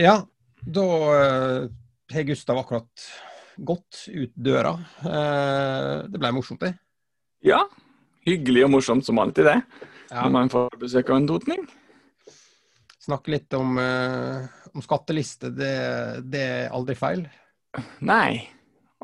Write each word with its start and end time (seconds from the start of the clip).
Ja, 0.00 0.22
da 0.64 0.84
eh, 1.12 1.64
har 2.12 2.22
Gustav 2.22 2.58
akkurat 2.58 3.02
gått 3.56 4.04
ut 4.08 4.32
døra. 4.34 4.72
Eh, 5.04 5.96
det 6.08 6.20
ble 6.20 6.30
morsomt, 6.32 6.62
det. 6.64 6.72
Ja. 7.44 7.66
Hyggelig 8.24 8.62
og 8.64 8.70
morsomt 8.78 9.04
som 9.04 9.20
alltid, 9.20 9.50
det. 9.50 9.58
Ja. 10.08 10.22
Når 10.22 10.32
man 10.32 10.52
får 10.52 10.78
besøk 10.80 11.10
av 11.12 11.20
en 11.20 11.28
totning. 11.28 11.66
Snakke 13.00 13.34
litt 13.34 13.52
om, 13.58 13.76
eh, 13.82 14.46
om 14.72 14.84
skatteliste, 14.84 15.50
det, 15.52 15.74
det 16.32 16.46
er 16.46 16.72
aldri 16.76 16.96
feil. 16.96 17.26
Nei. 18.00 18.46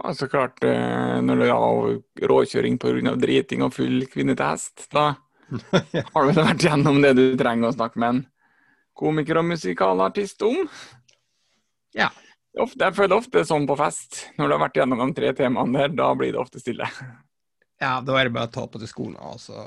Altså 0.00 0.30
klart, 0.32 0.64
eh, 0.64 1.18
når 1.24 1.42
det 1.42 1.50
er 1.50 2.30
råkjøring 2.32 2.80
pga. 2.80 3.12
driting 3.20 3.66
og 3.68 3.76
full 3.76 4.08
kvinne 4.08 4.36
til 4.36 4.48
hest, 4.48 4.88
da 4.96 5.10
har 5.52 6.24
du 6.24 6.32
vel 6.32 6.40
vært 6.40 6.64
gjennom 6.64 7.04
det 7.04 7.12
du 7.20 7.26
trenger 7.36 7.68
å 7.68 7.76
snakke 7.76 8.00
med 8.00 8.14
en 8.14 8.24
komiker 8.96 9.40
og 9.40 9.48
musikalartist 9.50 10.42
om. 10.46 10.64
Ja. 11.96 12.10
Ofte, 12.56 12.80
jeg 12.86 12.96
føler 12.96 13.18
ofte 13.20 13.44
sånn 13.44 13.68
på 13.68 13.76
fest. 13.76 14.22
Når 14.40 14.48
du 14.48 14.56
har 14.56 14.62
vært 14.64 14.78
gjennom 14.80 15.02
de 15.04 15.10
tre 15.18 15.32
temaene 15.36 15.84
der, 15.84 15.96
da 15.98 16.10
blir 16.16 16.32
det 16.32 16.40
ofte 16.40 16.62
stille. 16.62 16.88
Ja, 17.80 17.98
da 18.00 18.16
er 18.16 18.30
det 18.30 18.36
bare 18.36 18.48
å 18.48 18.54
ta 18.54 18.64
på 18.64 18.80
til 18.80 18.88
skoene 18.88 19.20
og 19.20 19.40
så 19.42 19.66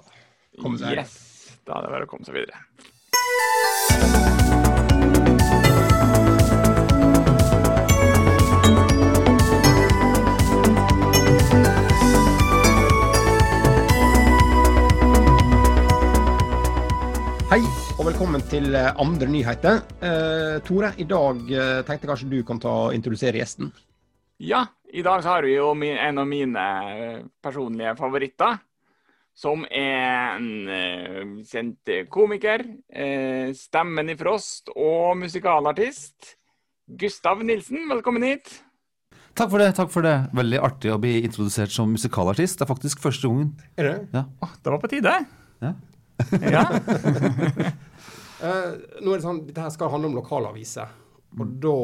komme 0.57 0.81
seg 0.81 0.97
Yes. 0.97 1.19
Da 1.67 1.77
er 1.77 1.85
det 1.85 1.93
bare 1.93 2.07
å 2.07 2.09
komme 2.09 2.25
seg 2.25 2.39
videre. 2.39 2.57
Hei, 17.49 17.63
og 17.99 18.05
velkommen 18.07 18.39
til 18.47 18.71
eh, 18.79 18.93
andre 18.95 19.27
nyheter. 19.27 19.81
Eh, 19.99 20.57
Tore, 20.63 20.93
i 21.03 21.05
dag 21.07 21.39
eh, 21.51 21.79
tenkte 21.83 22.05
jeg 22.05 22.07
kanskje 22.07 22.27
du 22.31 22.37
kan 22.47 22.61
ta 22.63 22.71
og 22.85 22.93
introdusere 22.95 23.41
gjesten. 23.41 23.73
Ja, 24.39 24.61
i 24.87 25.03
dag 25.03 25.19
så 25.25 25.33
har 25.33 25.43
vi 25.43 25.57
jo 25.57 25.73
en 25.75 26.21
av 26.21 26.29
mine 26.29 26.63
eh, 26.93 27.17
personlige 27.43 27.97
favoritter. 27.99 28.61
Som 29.39 29.65
er 29.67 30.35
en 30.35 31.43
kjent 31.47 31.91
komiker, 32.11 32.63
eh, 32.91 33.51
stemmen 33.55 34.11
i 34.11 34.15
Frost 34.19 34.71
og 34.75 35.19
musikalartist. 35.19 36.37
Gustav 37.03 37.43
Nilsen, 37.43 37.83
velkommen 37.91 38.23
hit. 38.27 38.61
Takk 39.35 39.51
for 39.51 39.59
det. 39.59 39.73
takk 39.75 39.91
for 39.91 40.07
det. 40.07 40.15
Veldig 40.35 40.63
artig 40.71 40.95
å 40.95 40.99
bli 41.03 41.17
introdusert 41.27 41.75
som 41.75 41.91
musikalartist. 41.91 42.59
Det 42.59 42.67
er 42.67 42.71
faktisk 42.71 43.03
første 43.03 43.27
gangen. 43.27 43.53
Er 43.75 43.91
det? 43.91 44.25
Åh, 44.39 44.57
det 44.63 44.75
var 44.75 44.83
på 44.83 44.91
tide. 44.95 45.19
Ja. 45.59 45.75
ja. 46.47 46.65
Eh, 48.39 48.71
nå 49.03 49.11
er 49.11 49.19
det 49.19 49.25
sånn, 49.25 49.43
Dette 49.49 49.65
her 49.65 49.73
skal 49.73 49.91
handle 49.93 50.11
om 50.11 50.17
lokalaviser. 50.19 50.95
Og 51.39 51.53
da 51.61 51.75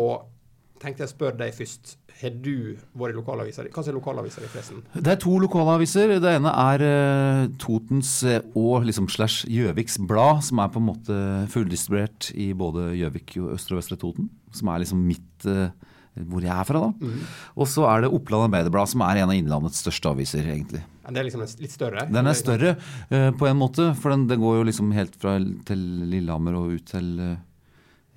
tenkte 0.82 1.04
jeg 1.04 1.12
å 1.12 1.14
spørre 1.14 1.40
deg 1.40 1.56
først. 1.56 1.96
Har 2.16 2.32
du 2.40 2.78
vært 2.96 3.12
i 3.12 3.18
lokalaviser? 3.18 3.68
Hva 3.76 3.84
er 3.84 3.96
lokalaviser 3.98 4.46
i 4.46 4.52
pressen? 4.54 4.84
Det 4.96 5.12
er 5.12 5.20
to 5.20 5.34
lokalaviser. 5.44 6.14
Det 6.24 6.32
ene 6.38 6.54
er 6.62 6.84
eh, 6.86 7.42
Totens 7.60 8.12
eh, 8.24 8.40
og 8.56 8.88
liksom 8.88 9.10
slash 9.12 9.50
Gjøviks 9.52 10.00
Blad, 10.08 10.46
som 10.48 10.62
er 10.64 10.72
på 10.72 10.80
en 10.80 10.88
måte 10.88 11.18
fulldistribuert 11.52 12.32
i 12.40 12.54
både 12.56 12.94
Gjøvik 13.02 13.36
og 13.44 13.52
Østre 13.58 13.76
og 13.76 13.82
Vestre 13.82 14.00
Toten. 14.00 14.32
Som 14.56 14.72
er 14.72 14.86
liksom 14.86 15.04
mitt 15.04 15.50
eh, 15.52 15.76
hvor 16.16 16.40
jeg 16.40 16.56
er 16.56 16.64
fra, 16.64 16.86
da. 16.88 17.14
Og 17.60 17.68
så 17.68 17.84
er 17.92 18.06
det 18.06 18.14
Oppland 18.16 18.48
Arbeiderblad, 18.48 18.88
som 18.88 19.04
er 19.04 19.20
en 19.20 19.34
av 19.34 19.36
Innlandets 19.36 19.82
største 19.84 20.14
aviser, 20.16 20.48
egentlig. 20.48 20.86
Ja, 21.06 21.12
Det 21.14 21.22
er 21.22 21.28
liksom 21.28 21.44
litt 21.62 21.74
større? 21.74 22.06
Den 22.10 22.28
er 22.32 22.38
større 22.38 22.72
eh, 23.14 23.30
på 23.38 23.48
en 23.50 23.60
måte, 23.60 23.92
for 24.00 24.10
den, 24.16 24.26
det 24.30 24.40
går 24.42 24.60
jo 24.60 24.64
liksom 24.72 24.92
helt 24.98 25.16
fra 25.22 25.38
til 25.68 25.82
Lillehammer 26.10 26.58
og 26.58 26.74
ut 26.80 26.88
til 26.90 27.12
eh, 27.22 27.36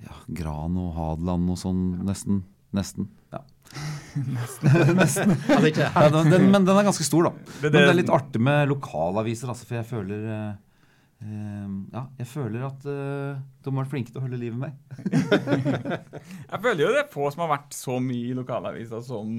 ja, 0.07 0.15
Gran 0.41 0.77
og 0.79 0.95
Hadeland 0.97 1.51
og 1.53 1.59
sånn, 1.61 1.83
nesten. 2.07 2.41
Nesten. 2.73 3.09
Ja. 3.33 3.43
nesten. 4.15 5.35
Altså 5.53 5.69
ikke 5.69 5.85
Ja, 5.93 6.07
den, 6.13 6.31
den, 6.33 6.47
men 6.53 6.65
den 6.65 6.77
er 6.79 6.87
ganske 6.87 7.05
stor, 7.05 7.29
da. 7.29 7.53
Men 7.61 7.75
det- 7.75 7.83
er 7.85 7.97
litt 7.97 8.09
artig 8.13 8.41
med 8.41 8.69
lokalaviser, 8.71 9.51
altså, 9.53 9.67
for 9.69 9.79
jeg 9.79 9.87
føler 9.89 10.25
eh, 10.33 10.49
Ja, 11.93 12.03
jeg 12.17 12.27
føler 12.31 12.65
at 12.69 12.85
uh, 12.87 13.37
de 13.37 13.69
har 13.69 13.77
vært 13.81 13.91
flinke 13.91 14.13
til 14.13 14.21
å 14.21 14.23
holde 14.23 14.39
livet 14.39 14.55
med. 14.61 14.71
Jeg 16.53 16.61
føler 16.63 16.83
jo 16.85 16.91
det 16.95 17.01
er 17.03 17.09
få 17.11 17.25
som 17.33 17.43
har 17.43 17.51
vært 17.57 17.75
så 17.75 17.97
mye 18.01 18.29
i 18.29 18.37
lokalaviser 18.37 19.01
som 19.03 19.33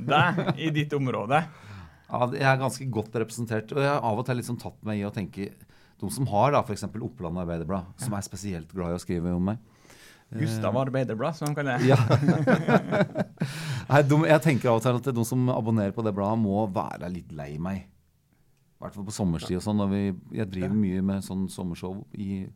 deg 0.00 0.40
i 0.56 0.70
ditt 0.72 0.92
område. 0.96 1.42
Ja, 2.10 2.26
jeg 2.34 2.46
er 2.50 2.60
ganske 2.60 2.86
godt 2.90 3.14
representert. 3.22 3.72
Og 3.72 3.80
jeg 3.84 3.90
har 3.90 4.02
av 4.06 4.18
og 4.18 4.26
til 4.26 4.36
liksom 4.40 4.58
tatt 4.60 4.78
meg 4.86 4.98
i 5.00 5.06
å 5.06 5.12
tenke 5.14 5.50
De 6.00 6.08
som 6.10 6.26
har 6.32 6.52
da 6.54 6.62
f.eks. 6.64 6.84
Oppland 6.90 7.38
Arbeiderblad, 7.42 7.90
som 8.00 8.14
er 8.16 8.24
spesielt 8.24 8.70
glad 8.72 8.94
i 8.94 8.96
å 8.96 9.02
skrive 9.02 9.34
om 9.36 9.50
meg. 9.50 9.58
Gustav 10.30 10.76
Arbeiderblad, 10.78 11.34
som 11.36 11.50
han 11.50 11.56
kaller 11.58 11.76
det. 11.82 11.90
Ja. 11.90 11.98
Nei, 13.90 14.00
de, 14.06 14.18
jeg 14.30 14.42
tenker 14.44 14.70
av 14.70 14.78
og 14.78 14.84
til 14.84 14.98
at 15.00 15.08
de 15.16 15.24
som 15.26 15.48
abonnerer 15.52 15.92
på 15.96 16.04
det 16.06 16.12
bladet, 16.16 16.38
må 16.40 16.62
være 16.72 17.10
litt 17.12 17.32
lei 17.36 17.50
meg. 17.62 17.82
I 17.84 18.84
hvert 18.84 18.96
fall 18.96 19.04
på 19.10 19.12
sommerstid 19.12 19.58
og 19.58 19.64
sånn. 19.66 19.82
Jeg 20.32 20.48
driver 20.54 20.76
mye 20.78 21.02
med 21.04 21.26
sånn 21.26 21.44
sommershow 21.52 21.98
i, 22.16 22.46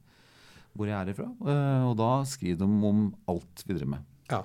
hvor 0.72 0.88
jeg 0.88 0.97
er 1.03 1.12
ifra. 1.12 1.26
eh, 1.44 1.84
Og 1.91 1.98
da 2.00 2.10
skriver 2.31 2.62
de 2.62 2.71
om 2.94 3.04
alt 3.28 3.65
vi 3.66 3.75
driver 3.76 3.92
med. 3.98 4.09
Ja. 4.32 4.41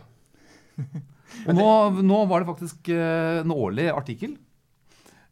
Og 1.47 1.53
nå, 1.55 1.67
nå 2.03 2.19
var 2.27 2.41
det 2.43 2.49
faktisk 2.49 2.89
eh, 2.91 3.39
en 3.45 3.53
årlig 3.53 3.87
artikkel. 3.93 4.35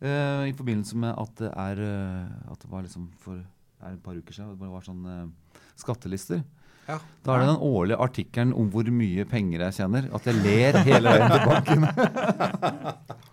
Eh, 0.02 0.47
I 0.50 0.56
forbindelse 0.58 0.97
med 1.00 1.13
at 1.18 1.34
det 1.41 1.52
er 1.53 1.81
eh, 1.85 2.52
At 2.52 2.62
det 2.63 2.72
var 2.72 2.85
liksom 2.85 3.09
for 3.24 3.38
er 3.38 3.94
et 3.94 4.02
par 4.03 4.18
uker 4.18 4.34
siden. 4.34 4.56
Det 4.58 4.69
var 4.72 4.85
sånn 4.85 5.03
eh, 5.06 5.59
skattelister. 5.78 6.41
Ja. 6.88 6.97
Da 7.25 7.35
er 7.35 7.44
det 7.44 7.50
den 7.52 7.63
årlige 7.68 8.00
artikkelen 8.02 8.53
om 8.57 8.69
hvor 8.74 8.88
mye 8.90 9.25
penger 9.30 9.68
jeg 9.68 9.75
tjener. 9.81 10.07
At 10.18 10.28
jeg 10.30 10.40
ler 10.40 10.80
hele 10.88 11.13
veien 11.13 11.34
til 11.34 11.44
banken. 11.52 11.88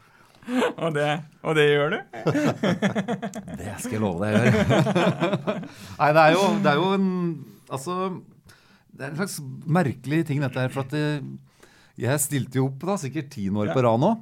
Og 0.84 0.90
det, 0.92 1.08
og 1.40 1.54
det 1.56 1.62
gjør 1.70 1.94
du? 1.94 1.98
Det 3.60 3.70
skal 3.80 3.94
jeg 3.94 4.02
love 4.02 4.26
deg 4.26 4.34
å 4.36 4.42
gjøre. 4.44 5.54
Nei, 5.96 6.08
det 6.12 6.24
er 6.24 6.34
jo, 6.34 6.42
det 6.60 6.68
er 6.68 6.80
jo 6.82 6.90
en 6.92 7.06
Altså 7.72 7.94
Det 8.92 9.06
er 9.06 9.08
en 9.08 9.16
slags 9.22 9.38
merkelig 9.78 10.18
ting, 10.28 10.42
dette 10.44 10.60
her. 10.60 10.68
For 10.74 10.84
at 10.84 10.92
det, 10.92 11.22
jeg 12.04 12.20
stilte 12.20 12.60
jo 12.60 12.66
opp 12.68 12.84
da, 12.84 12.98
sikkert 13.00 13.32
tiende 13.32 13.64
år 13.64 13.72
på 13.72 13.86
rad 13.86 14.02
nå. 14.04 14.12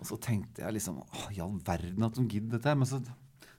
Og 0.00 0.08
så 0.08 0.16
tenkte 0.20 0.64
jeg 0.64 0.78
liksom 0.78 1.02
Å, 1.04 1.26
i 1.34 1.42
all 1.44 1.58
verden 1.64 2.06
at 2.06 2.16
de 2.16 2.24
gidder 2.24 2.56
dette 2.56 2.72
her. 2.72 2.78
Men 2.80 2.88
så 2.88 3.00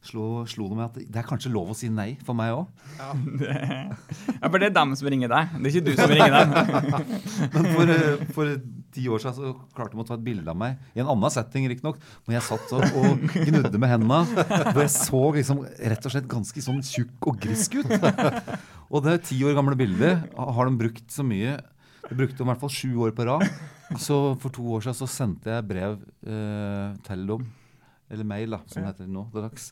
slo, 0.01 0.41
slo 0.49 0.67
det 0.71 0.77
meg 0.77 0.85
at 0.87 0.99
det 1.13 1.19
er 1.21 1.27
kanskje 1.27 1.51
lov 1.53 1.71
å 1.71 1.77
si 1.77 1.89
nei 1.93 2.15
for 2.25 2.37
meg 2.37 2.55
òg. 2.55 2.69
Ja, 2.97 4.47
for 4.47 4.57
det 4.57 4.71
er 4.71 4.75
dem 4.75 4.95
som 4.97 5.09
ringer 5.13 5.29
deg. 5.31 5.51
Det 5.57 5.69
er 5.69 5.75
ikke 5.75 5.85
du 5.85 5.91
som 5.99 6.13
ringer 6.13 6.37
dem. 6.37 6.55
Men 7.53 7.67
for, 7.75 7.93
eh, 7.93 8.23
for 8.33 8.55
ti 8.95 9.05
år 9.07 9.21
siden 9.21 9.37
så 9.37 9.51
klarte 9.77 9.95
de 9.95 10.01
å 10.01 10.07
ta 10.07 10.17
et 10.17 10.25
bilde 10.25 10.49
av 10.51 10.57
meg 10.57 10.79
i 10.97 11.03
en 11.03 11.11
annen 11.13 11.33
setting, 11.33 11.67
riktignok. 11.69 12.01
Men 12.25 12.39
jeg 12.39 12.47
satt 12.49 12.73
og, 12.75 12.97
og 12.97 13.37
gnudde 13.37 13.81
med 13.81 13.93
hendene. 13.93 14.47
Hvor 14.71 14.81
jeg 14.81 14.93
så 14.95 15.21
liksom 15.37 15.61
rett 15.93 16.09
og 16.09 16.15
slett 16.15 16.31
ganske 16.31 16.65
sånn 16.65 16.81
tjukk 16.85 17.29
og 17.31 17.41
grisk 17.45 17.77
ut. 17.81 17.93
Og 18.91 19.05
det 19.05 19.21
ti 19.29 19.37
år 19.47 19.53
gamle 19.55 19.77
bildet 19.79 20.33
har 20.35 20.67
de 20.67 20.79
brukt 20.81 21.13
så 21.13 21.23
mye. 21.23 21.53
De 22.11 22.17
brukte 22.19 22.41
dem 22.41 22.49
i 22.49 22.51
hvert 22.51 22.63
fall 22.65 22.73
sju 22.75 22.91
år 23.05 23.15
på 23.15 23.23
rad. 23.29 23.47
Så 23.99 24.17
for 24.43 24.51
to 24.51 24.67
år 24.75 24.83
siden 24.83 24.99
så 24.99 25.07
sendte 25.07 25.51
jeg 25.51 25.67
brev 25.67 25.97
eh, 26.27 26.91
til 27.07 27.25
dem, 27.27 27.45
eller 28.11 28.27
mail, 28.27 28.51
da, 28.57 28.59
som 28.67 28.83
det 28.83 28.91
heter 28.91 29.07
nå 29.11 29.23
til 29.31 29.45
dags, 29.45 29.69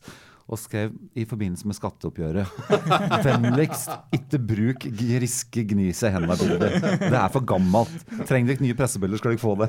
og 0.50 0.58
skrev 0.58 0.94
i 1.14 1.22
forbindelse 1.28 1.68
med 1.68 1.76
skatteoppgjøret 1.76 2.46
Vennligst, 3.26 3.92
ikke 4.16 4.40
bruk 4.48 4.86
griske 4.98 5.62
gnis 5.70 6.00
i 6.02 6.10
hendene-bilder. 6.10 6.74
Det 7.04 7.12
er 7.12 7.28
for 7.30 7.44
gammelt. 7.46 8.02
Trenger 8.26 8.54
dere 8.54 8.64
nye 8.64 8.78
pressebilder, 8.78 9.20
skal 9.20 9.36
dere 9.36 9.44
få 9.44 9.54
det. 9.60 9.68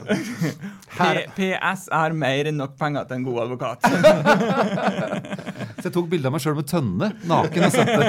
PS 1.37 1.85
er 1.99 2.17
mer 2.17 2.49
enn 2.49 2.57
nok 2.63 2.73
penger 2.79 3.05
til 3.11 3.19
en 3.19 3.27
god 3.27 3.43
advokat. 3.45 3.79
Så 5.81 5.89
jeg 5.89 5.95
tok 5.95 6.09
bilde 6.11 6.29
av 6.29 6.33
meg 6.35 6.43
sjøl 6.43 6.57
med 6.57 6.67
tønne, 6.69 7.07
naken. 7.29 7.67
og 7.67 7.71
sendte. 7.73 8.05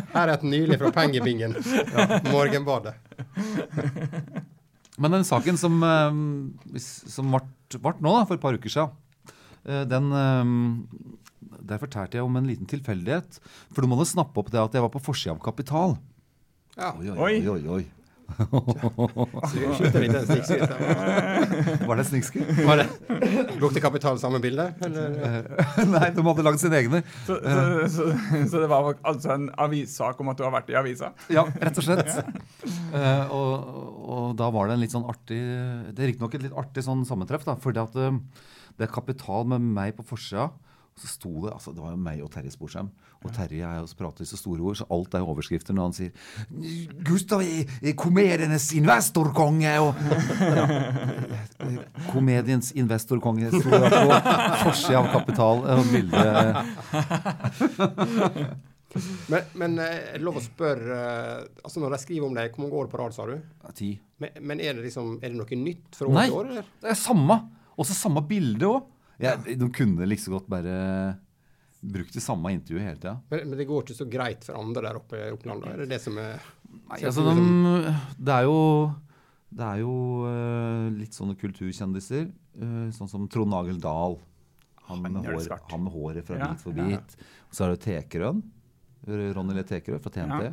Her 0.14 0.28
er 0.30 0.34
et 0.38 0.44
nylig 0.46 0.78
fra 0.80 0.90
Pengebingen. 0.94 1.56
Morgenbadet. 2.30 2.94
Men 4.98 5.10
den 5.16 5.24
saken 5.26 5.56
som, 5.58 5.80
eh, 5.82 6.78
som 7.10 7.32
ble, 7.34 7.40
ble 7.82 7.94
nå, 7.98 8.12
da, 8.14 8.22
for 8.28 8.36
et 8.38 8.42
par 8.44 8.54
uker 8.54 8.70
siden, 8.70 8.94
eh, 9.66 9.82
den 9.90 10.12
eh, 10.14 10.52
Der 11.64 11.80
fortalte 11.80 12.18
jeg 12.18 12.24
om 12.26 12.36
en 12.36 12.46
liten 12.46 12.66
tilfeldighet. 12.68 13.38
For 13.72 13.82
du 13.82 13.88
må 13.90 13.96
jo 14.00 14.06
snappe 14.08 14.38
opp 14.42 14.50
det 14.52 14.60
at 14.60 14.74
jeg 14.76 14.84
var 14.84 14.92
på 14.92 15.00
forsida 15.02 15.32
av 15.34 15.42
Kapital. 15.44 15.96
Ja. 16.76 16.92
Oi, 16.98 17.08
oi, 17.10 17.18
Oi. 17.18 17.34
oi, 17.48 17.60
oi. 17.78 17.84
Slutt 19.76 19.96
litt 20.00 20.14
den 20.14 20.24
snikskrytet. 20.26 20.72
Var 21.88 22.00
det 22.00 22.06
det 22.80 22.86
Brukte 23.60 23.82
Kapital 23.84 24.18
samme 24.20 24.40
bilde, 24.42 24.66
eller? 24.84 25.18
Nei, 25.94 26.08
de 26.14 26.24
hadde 26.26 26.46
lagd 26.46 26.62
sine 26.62 26.80
egne. 26.80 27.02
Så, 27.26 27.36
så, 27.38 27.64
så, 27.92 28.08
så 28.50 28.62
det 28.64 28.70
var 28.72 28.90
altså 29.02 29.34
en 29.36 29.46
avissak 29.66 30.20
om 30.24 30.32
at 30.32 30.40
du 30.40 30.46
har 30.46 30.54
vært 30.54 30.72
i 30.72 30.78
avisa? 30.80 31.12
Ja, 31.32 31.46
rett 31.46 31.80
og 31.80 31.86
slett. 31.86 32.10
Eh, 32.64 33.34
og, 33.34 33.52
og 34.16 34.34
da 34.40 34.50
var 34.54 34.68
det 34.68 34.78
en 34.78 34.84
litt 34.84 34.94
sånn 34.94 35.06
artig 35.10 35.38
Det 35.94 36.00
er 36.00 36.12
riktignok 36.12 36.36
et 36.38 36.46
litt 36.46 36.58
artig 36.58 36.84
sånn 36.86 37.04
sammentreff, 37.08 37.46
da. 37.46 37.58
Fordi 37.60 37.82
at 37.82 37.98
eh, 38.00 38.20
det 38.78 38.88
er 38.88 38.94
kapital 38.94 39.46
med 39.54 39.64
meg 39.74 39.94
på 39.98 40.06
forsida 40.14 40.50
Så 40.94 41.08
sto 41.10 41.30
det 41.42 41.50
altså 41.50 41.72
Det 41.74 41.82
var 41.82 41.90
jo 41.90 41.98
meg 41.98 42.20
og 42.22 42.30
Terje 42.30 42.52
Sporsheim. 42.54 42.88
Og 43.24 43.32
Terje 43.34 43.66
er 43.66 43.80
jo 43.80 43.86
så 43.90 43.96
prater 43.98 44.28
så 44.28 44.36
store 44.38 44.62
ord, 44.62 44.76
så 44.78 44.86
alt 44.94 45.14
er 45.14 45.24
jo 45.24 45.30
overskrifter 45.32 45.74
når 45.74 45.88
han 45.88 45.96
sier 45.96 46.12
'Gustav 47.04 47.40
er 47.42 47.64
er 47.82 47.96
komedienes 47.98 48.72
investorkonge', 48.78 49.78
og 49.80 49.94
ja, 50.58 50.66
Komediens 52.12 52.72
investorkonge 52.76 53.48
sto 53.48 53.70
det 53.70 53.90
på 53.90 54.18
forsida 54.62 54.98
av 55.00 55.10
Kapital 55.12 55.64
og 55.64 55.84
bildet 55.90 56.54
Men, 59.26 59.40
men 59.58 59.78
eh, 59.82 60.14
er 60.14 60.18
det 60.20 60.26
lov 60.26 60.38
å 60.38 60.42
spørre 60.44 60.96
eh, 60.96 61.46
altså 61.64 61.82
Når 61.82 61.96
de 61.96 61.98
skriver 62.04 62.28
om 62.28 62.36
deg, 62.36 62.52
hvor 62.54 62.62
mange 62.62 62.78
år 62.78 62.90
på 62.92 63.00
rad, 63.00 63.14
sa 63.16 63.26
du? 63.26 63.34
Ti. 63.74 63.90
Men, 64.22 64.36
men 64.40 64.62
er, 64.62 64.76
det 64.76 64.86
liksom, 64.86 65.16
er 65.18 65.32
det 65.32 65.40
noe 65.40 65.58
nytt 65.58 65.98
fra 65.98 66.06
år 66.06 66.14
Nei, 66.14 66.26
til 66.28 66.38
år? 66.38 66.50
eller? 66.52 66.68
det 66.84 66.92
er 66.92 67.00
samme. 67.00 67.38
Også 67.80 67.96
samme 67.98 68.22
bilde 68.28 68.70
òg. 68.70 68.90
De 69.18 69.68
kunne 69.74 70.08
like 70.08 70.22
så 70.22 70.34
godt 70.34 70.48
bare 70.50 70.74
brukt 71.84 72.14
det 72.16 72.22
samme 72.24 72.52
intervjuet 72.54 72.86
hele 72.86 73.00
tida. 73.00 73.14
Men, 73.30 73.48
men 73.50 73.58
det 73.60 73.66
går 73.68 73.84
ikke 73.84 73.96
så 73.98 74.06
greit 74.10 74.44
for 74.46 74.58
andre 74.58 74.84
der 74.86 74.98
oppe 75.00 75.20
i 75.20 75.32
Oppland? 75.34 75.64
da? 75.64 75.72
Er 75.74 75.82
det 75.84 75.90
det 75.94 76.00
som 76.04 76.18
er 76.20 76.38
Nei, 76.74 76.98
altså, 77.06 77.22
de, 77.28 77.92
det 78.18 78.32
er 78.34 78.46
jo 78.48 78.56
Det 79.54 79.66
er 79.68 79.82
jo 79.84 79.92
uh, 80.26 80.88
litt 80.96 81.14
sånne 81.16 81.36
kulturkjendiser, 81.40 82.32
Uh, 82.54 82.86
sånn 82.94 83.08
som 83.10 83.24
Trond 83.26 83.50
Nagel 83.50 83.80
Dahl. 83.82 84.12
Han 84.86 85.00
med, 85.02 85.16
hår, 85.26 85.48
han 85.72 85.80
med 85.82 85.90
håret 85.90 86.26
fra 86.28 86.36
Ja, 86.38 86.52
Bit 86.52 86.60
for 86.62 86.76
ja, 86.78 86.84
ja. 86.86 87.00
bit. 87.00 87.16
Og 87.48 87.56
så 87.56 87.64
er 87.64 87.72
det 87.72 87.80
Tekerøen. 87.82 88.42
Ronny 89.08 89.56
Le 89.56 89.64
Tekerø 89.66 89.98
fra 90.04 90.12
TNT. 90.14 90.52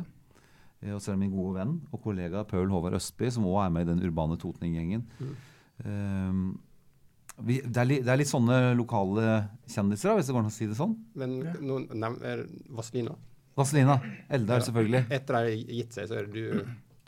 Eh, 0.82 0.90
Og 0.96 0.98
så 0.98 1.12
er 1.12 1.14
det 1.14 1.20
min 1.22 1.30
gode 1.30 1.54
venn 1.60 1.76
og 1.94 2.02
kollega 2.02 2.42
Paul 2.48 2.66
Håvard 2.74 2.98
Østby, 2.98 3.30
som 3.30 3.46
òg 3.46 3.60
er 3.62 3.70
med 3.76 3.86
i 3.86 3.90
den 3.92 4.02
urbane 4.08 4.34
Totning-gjengen. 4.42 5.04
Mm. 5.22 6.50
Vi, 7.40 7.56
det, 7.64 7.80
er 7.80 7.86
li, 7.88 7.96
det 8.04 8.12
er 8.12 8.20
litt 8.20 8.28
sånne 8.30 8.58
lokale 8.78 9.24
kjendiser, 9.72 10.10
da, 10.12 10.16
hvis 10.18 10.28
det 10.28 10.34
går 10.36 10.44
an 10.44 10.50
å 10.52 10.54
si 10.54 10.66
det 10.68 10.76
sånn. 10.78 10.92
Men 11.18 11.38
noen 11.64 11.88
nev- 11.98 12.20
er 12.28 12.44
Vazelina? 12.76 13.14
Vazelina. 13.58 13.96
Eldar, 14.32 14.60
selvfølgelig. 14.64 15.06
Etter 15.10 15.38
de 15.38 15.40
har 15.40 15.48
gitt 15.80 15.96
seg, 15.96 16.04
så 16.10 16.14
er 16.20 16.28
du 16.32 16.44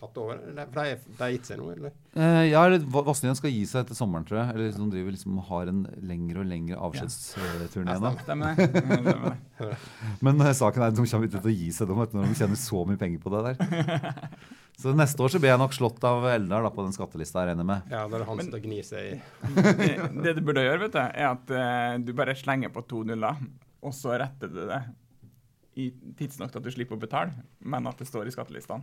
tatt 0.01 0.17
over? 0.19 0.41
For 0.73 0.81
de, 0.81 0.97
har 1.21 1.31
gitt 1.37 1.47
seg 1.49 1.61
nå, 1.61 1.69
eller? 1.77 1.93
Eh, 2.17 2.41
ja, 2.51 2.65
eller 2.67 2.83
Vazelina 3.07 3.37
skal 3.39 3.53
gi 3.55 3.63
seg 3.71 3.85
etter 3.85 3.97
sommeren, 3.97 4.27
tror 4.29 4.41
jeg. 4.41 4.49
Eller 4.57 4.75
de 4.75 4.89
driver 4.97 5.15
liksom 5.15 5.39
har 5.49 5.71
en 5.71 5.81
lengre 6.09 6.43
og 6.43 6.49
lengre 6.51 6.81
avskjedsturné 6.89 7.95
nå. 8.03 8.11
Men 10.25 10.35
eh, 10.45 10.53
saken 10.57 10.83
er 10.83 10.91
at 10.91 10.99
de 10.99 11.07
kommer 11.07 11.29
ikke 11.31 11.41
til 11.41 11.53
å 11.53 11.57
gi 11.57 11.71
seg 11.79 11.89
dem 11.93 12.01
vet 12.03 12.17
når 12.17 12.23
de 12.33 12.39
tjener 12.43 12.59
så 12.61 12.79
mye 12.89 13.01
penger 13.01 13.21
på 13.25 13.33
det 13.37 13.41
der. 13.47 13.57
Så 14.81 14.91
neste 14.97 15.23
år 15.23 15.31
så 15.31 15.39
blir 15.39 15.53
jeg 15.53 15.61
nok 15.61 15.75
slått 15.77 16.03
av 16.09 16.25
Eldar 16.33 16.65
da, 16.67 16.71
på 16.75 16.83
den 16.83 16.95
skattelista, 16.97 17.45
jeg 17.45 17.53
regner 17.53 17.67
med. 17.69 17.85
Ja, 17.93 18.03
da 18.11 18.17
er 18.19 18.25
det 18.25 18.27
han 18.27 18.41
som 18.43 18.49
skal 18.51 18.65
gni 18.65 18.81
seg 18.83 19.07
i 19.07 19.21
Det, 19.79 19.91
det 20.25 20.33
du 20.35 20.43
burde 20.49 20.65
gjøre, 20.67 20.81
vet 20.83 20.97
du, 20.97 20.99
er 21.05 21.29
at 21.31 21.53
uh, 21.55 21.95
du 22.03 22.11
bare 22.19 22.35
slenger 22.39 22.73
på 22.75 22.83
to 22.91 23.05
nuller, 23.07 23.39
og 23.85 23.95
så 23.95 24.17
retter 24.19 24.51
du 24.51 24.65
det 24.67 24.81
i 25.79 25.89
tidsnok 26.19 26.51
til 26.53 26.61
at 26.61 26.67
du 26.67 26.71
slipper 26.75 26.99
å 26.99 27.03
betale, 27.03 27.45
men 27.67 27.87
at 27.91 27.99
det 28.03 28.07
står 28.11 28.29
i 28.31 28.35
skattelistene 28.35 28.83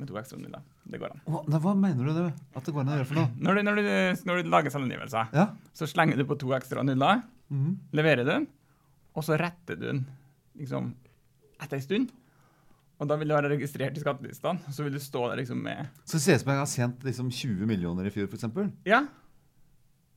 med 0.00 0.08
to 0.10 0.16
ekstra 0.18 0.40
nuller. 0.40 0.64
Det 0.90 0.98
går 1.00 1.12
an. 1.14 1.20
Hva, 1.30 1.60
hva 1.62 1.76
mener 1.78 2.08
du 2.08 2.12
det, 2.16 2.24
at 2.58 2.64
det 2.66 2.72
går 2.74 2.82
an 2.82 2.90
å 2.90 2.96
gjøre 2.98 3.08
for 3.12 3.20
noe? 3.20 3.30
Når 3.46 3.54
du, 3.60 3.62
når 3.68 3.78
du, 3.78 3.86
når 4.28 4.40
du 4.42 4.50
lager 4.56 4.74
selvangivelser, 4.74 5.30
Ja? 5.36 5.46
så 5.76 5.86
slenger 5.88 6.18
du 6.18 6.24
på 6.32 6.36
to 6.40 6.52
ekstra 6.56 6.82
nuller, 6.84 7.22
Mhm. 7.52 7.74
leverer 7.92 8.24
den, 8.24 8.46
og 9.14 9.22
så 9.22 9.36
retter 9.38 9.76
du 9.76 9.84
den 9.84 9.98
liksom 10.58 10.94
etter 11.60 11.76
en 11.76 11.82
stund. 11.84 12.12
Og 13.02 13.08
da 13.10 13.16
vil 13.18 13.28
du 13.28 13.34
være 13.34 13.50
registrert 13.56 13.96
i 13.98 14.02
skattelistene, 14.04 14.60
så 14.70 14.84
vil 14.86 14.94
du 14.94 15.00
stå 15.02 15.24
der 15.32 15.40
liksom 15.42 15.58
med 15.66 15.86
Så 16.06 16.16
det 16.16 16.22
ser 16.28 16.38
ut 16.38 16.44
som 16.44 16.52
jeg 16.54 16.60
har 16.62 16.70
tjent 16.76 17.04
liksom 17.10 17.30
20 17.34 17.66
millioner 17.66 18.06
i 18.06 18.14
fjor, 18.14 18.28
f.eks. 18.30 18.46
Ja, 18.86 19.02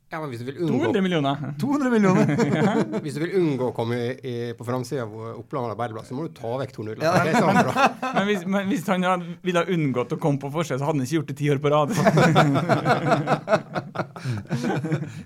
Ja, 0.07 0.21
men 0.23 0.29
hvis 0.31 0.39
du 0.39 0.45
vil 0.47 0.61
unngå, 0.63 0.85
200 0.93 1.01
millioner. 1.03 1.35
200 1.59 1.89
millioner! 1.91 2.29
hvis 3.03 3.17
du 3.17 3.19
vil 3.25 3.33
unngå 3.41 3.65
å 3.65 3.73
komme 3.75 3.97
i, 3.99 4.05
i, 4.23 4.35
på 4.55 4.63
framsida 4.63 5.03
av 5.03 5.11
Oppland 5.41 5.73
Arbeiderblad, 5.73 6.05
så 6.07 6.15
må 6.15 6.23
du 6.29 6.31
ta 6.37 6.53
vekk 6.61 6.71
to 6.77 6.85
nuller. 6.87 7.03
Ja. 7.03 7.11
Det 7.27 7.33
er 7.33 7.41
sånn 7.43 7.59
bra. 7.59 7.73
Men 8.15 8.29
hvis, 8.29 8.45
men 8.47 8.69
hvis 8.71 8.85
han 8.87 9.03
hadde, 9.03 9.35
ville 9.43 9.59
ha 9.65 9.67
unngått 9.75 10.15
å 10.15 10.19
komme 10.23 10.39
på 10.39 10.47
forsida, 10.53 10.77
så 10.79 10.87
hadde 10.87 11.01
han 11.01 11.09
ikke 11.09 11.17
gjort 11.17 11.33
det 11.33 11.37
ti 11.41 11.49
år 11.51 11.59
på 11.59 11.73
rad. 11.73 11.91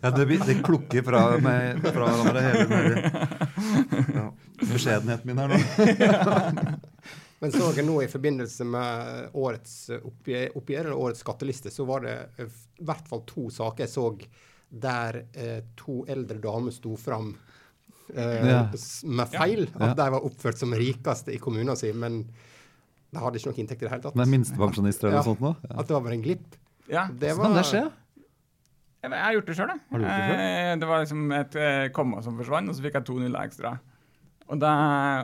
Ja, 0.02 0.10
det, 0.18 0.26
blir- 0.26 0.42
det 0.50 0.58
klukker 0.66 1.06
fra 1.06 1.22
meg 1.46 1.78
fra 1.86 2.10
hverandre 2.10 2.42
hele 2.48 2.66
tiden. 2.72 3.00
ja, 4.18 4.26
beskjedenheten 4.66 5.30
min 5.30 5.38
her 5.42 5.48
nå. 5.54 5.58
Men 7.42 7.52
så 7.56 7.72
jeg 7.74 7.86
nå 7.88 7.96
i 8.04 8.10
forbindelse 8.12 8.66
med 8.70 9.32
årets 9.42 9.76
oppgjør, 9.98 10.52
oppgjør 10.60 10.86
eller 10.86 11.00
årets 11.08 11.24
skatteliste, 11.24 11.72
så 11.74 11.86
var 11.90 12.04
det 12.06 12.16
eh, 12.38 12.52
i 12.82 12.86
hvert 12.86 13.08
fall 13.10 13.24
to 13.30 13.48
saker 13.50 13.88
jeg 13.88 13.90
så 13.96 14.06
der 14.72 15.18
eh, 15.34 15.64
to 15.80 16.04
eldre 16.08 16.38
damer 16.44 16.72
sto 16.76 16.94
fram 17.02 17.32
eh, 18.14 18.46
Ja. 18.46 18.60
med 19.10 19.28
feil. 19.34 19.66
Ja. 19.74 19.90
At 19.90 19.98
de 19.98 20.08
var 20.14 20.22
oppført 20.30 20.62
som 20.62 20.74
rikeste 20.78 21.34
i 21.34 21.40
kommunen 21.42 21.76
sin, 21.80 21.98
men 22.00 22.22
de 23.12 23.20
hadde 23.20 23.42
ikke 23.42 23.50
noe 23.52 23.60
inntekt 23.60 23.82
i 23.82 23.88
det 23.88 23.92
hele 23.96 24.06
tatt. 24.06 24.16
Men 24.22 24.30
minstepensjonister 24.32 25.10
eller 25.10 25.18
Ja. 25.18 25.24
noe 25.26 25.32
sånt 25.34 25.42
nå? 25.44 25.56
Ja. 25.68 25.80
At 25.82 25.88
det 25.90 25.98
var 25.98 26.06
bare 26.06 26.14
en 26.20 26.24
glipp. 26.24 26.56
Ja, 26.88 27.08
Det 27.12 27.34
kan 27.42 27.54
det 27.58 27.66
skje? 27.68 27.82
jeg, 29.02 29.12
har 29.18 29.34
gjort 29.34 29.48
det 29.50 29.56
sjøl, 29.58 29.68
jeg. 29.74 29.80
Har 29.92 29.98
du 29.98 30.06
gjort 30.06 30.30
det? 30.30 30.40
Eh, 30.46 30.76
Det 30.78 30.88
var 30.88 31.00
liksom 31.04 31.32
et 31.42 31.56
eh, 31.56 31.90
komma 31.90 32.22
som 32.24 32.38
forsvant, 32.38 32.70
og 32.70 32.76
så 32.78 32.82
fikk 32.86 32.94
jeg 33.02 33.06
to 33.10 33.18
nuller 33.20 33.50
ekstra. 33.50 33.80
Og, 34.52 34.60
da, 34.60 34.72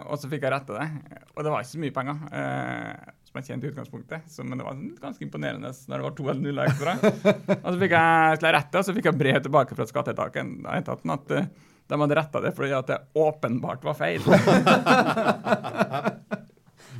og 0.07 0.15
så 0.21 0.29
fikk 0.31 0.45
jeg 0.47 0.53
rette 0.53 0.71
det. 0.77 0.87
Og 1.35 1.43
det 1.43 1.51
var 1.51 1.63
ikke 1.63 1.73
så 1.73 1.81
mye 1.83 1.95
penger. 1.95 2.19
Eh, 2.31 3.13
som 3.27 3.39
jeg 3.41 3.47
tjente 3.49 3.67
i 3.67 3.71
utgangspunktet, 3.73 4.29
så, 4.31 4.43
men 4.47 4.55
det 4.55 4.63
var 4.63 4.77
sånn 4.77 4.93
ganske 5.01 5.25
imponerende 5.25 5.67
når 5.67 5.99
det 5.99 6.05
var 6.05 6.13
to 6.15 6.23
nuller 6.39 6.69
ekstra. 6.71 6.93
og 7.65 7.67
så 7.67 7.77
fikk 7.81 7.95
jeg, 7.97 8.37
jeg 8.39 8.55
rette, 8.55 8.79
og 8.79 8.87
så 8.87 8.95
fikk 8.95 9.09
jeg 9.11 9.19
brev 9.19 9.39
tilbake 9.43 9.75
fra 9.75 9.87
skatteetaten 9.89 10.53
etaten 10.77 11.15
at 11.17 11.35
uh, 11.35 11.49
de 11.87 11.99
hadde 12.03 12.17
retta 12.19 12.43
det 12.43 12.53
fordi 12.55 12.71
at 12.75 12.87
det 12.87 12.99
åpenbart 13.19 13.83
var 13.87 13.99
feil. 13.99 14.23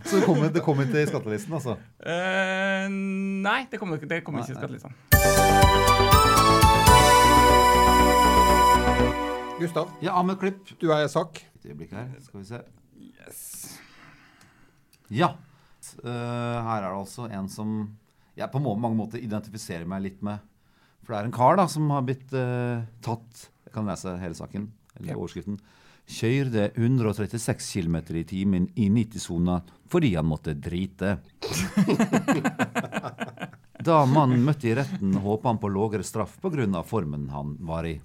Så 0.07 0.21
det 0.21 0.23
kom, 0.23 0.39
det 0.39 0.61
kom 0.63 0.79
ikke 0.79 1.01
i 1.01 1.07
skattelisten, 1.09 1.57
altså? 1.57 1.73
Eh, 1.99 2.87
nei, 2.87 3.59
det 3.67 3.81
kom, 3.81 3.91
det 3.99 4.21
kom 4.23 4.39
ikke 4.39 4.55
i 4.55 4.79
Nei, 4.79 5.46
Gustav, 9.59 9.89
Ja, 10.01 10.13
Ahmed 10.19 10.37
Klipp. 10.39 10.67
du 10.79 10.91
er 10.93 11.07
sak. 11.09 11.39
Et 11.57 11.69
øyeblikk 11.71 11.91
her, 11.95 12.09
skal 12.21 12.39
vi 12.41 12.45
se. 12.45 12.59
Yes. 13.01 13.79
Ja. 15.09 15.31
Uh, 16.03 16.09
her 16.09 16.83
er 16.83 16.89
det 16.91 16.99
altså 16.99 17.25
en 17.31 17.47
som 17.49 17.71
jeg 18.37 18.51
på 18.53 18.59
mange 18.61 18.93
måter 18.97 19.21
identifiserer 19.23 19.87
meg 19.89 20.03
litt 20.03 20.21
med. 20.25 20.43
For 21.03 21.13
det 21.15 21.19
er 21.21 21.29
en 21.29 21.35
kar 21.37 21.57
da 21.57 21.65
som 21.71 21.89
har 21.93 22.03
blitt 22.05 22.33
uh, 22.35 22.83
tatt 23.01 23.47
Jeg 23.65 23.73
kan 23.73 23.87
lese 23.87 24.13
hele 24.21 24.35
saken, 24.37 24.69
eller 24.97 25.13
Ja. 25.13 25.17
overskriften. 25.17 25.57
Kjørte 26.07 26.69
136 26.77 27.65
km 27.81 27.97
i 28.15 28.23
timen 28.23 28.69
i 28.79 28.87
90-sona 28.89 29.57
fordi 29.91 30.13
han 30.15 30.25
måtte 30.27 30.53
drite. 30.55 31.17
Da 33.87 34.01
mannen 34.09 34.43
møtte 34.43 34.67
i 34.67 34.75
retten, 34.75 35.13
håpa 35.23 35.47
han 35.47 35.59
på 35.61 35.69
lavere 35.71 36.03
straff 36.03 36.35
pga. 36.43 36.83
formen 36.83 37.29
han 37.31 37.55
var 37.59 37.85
i. 37.87 37.99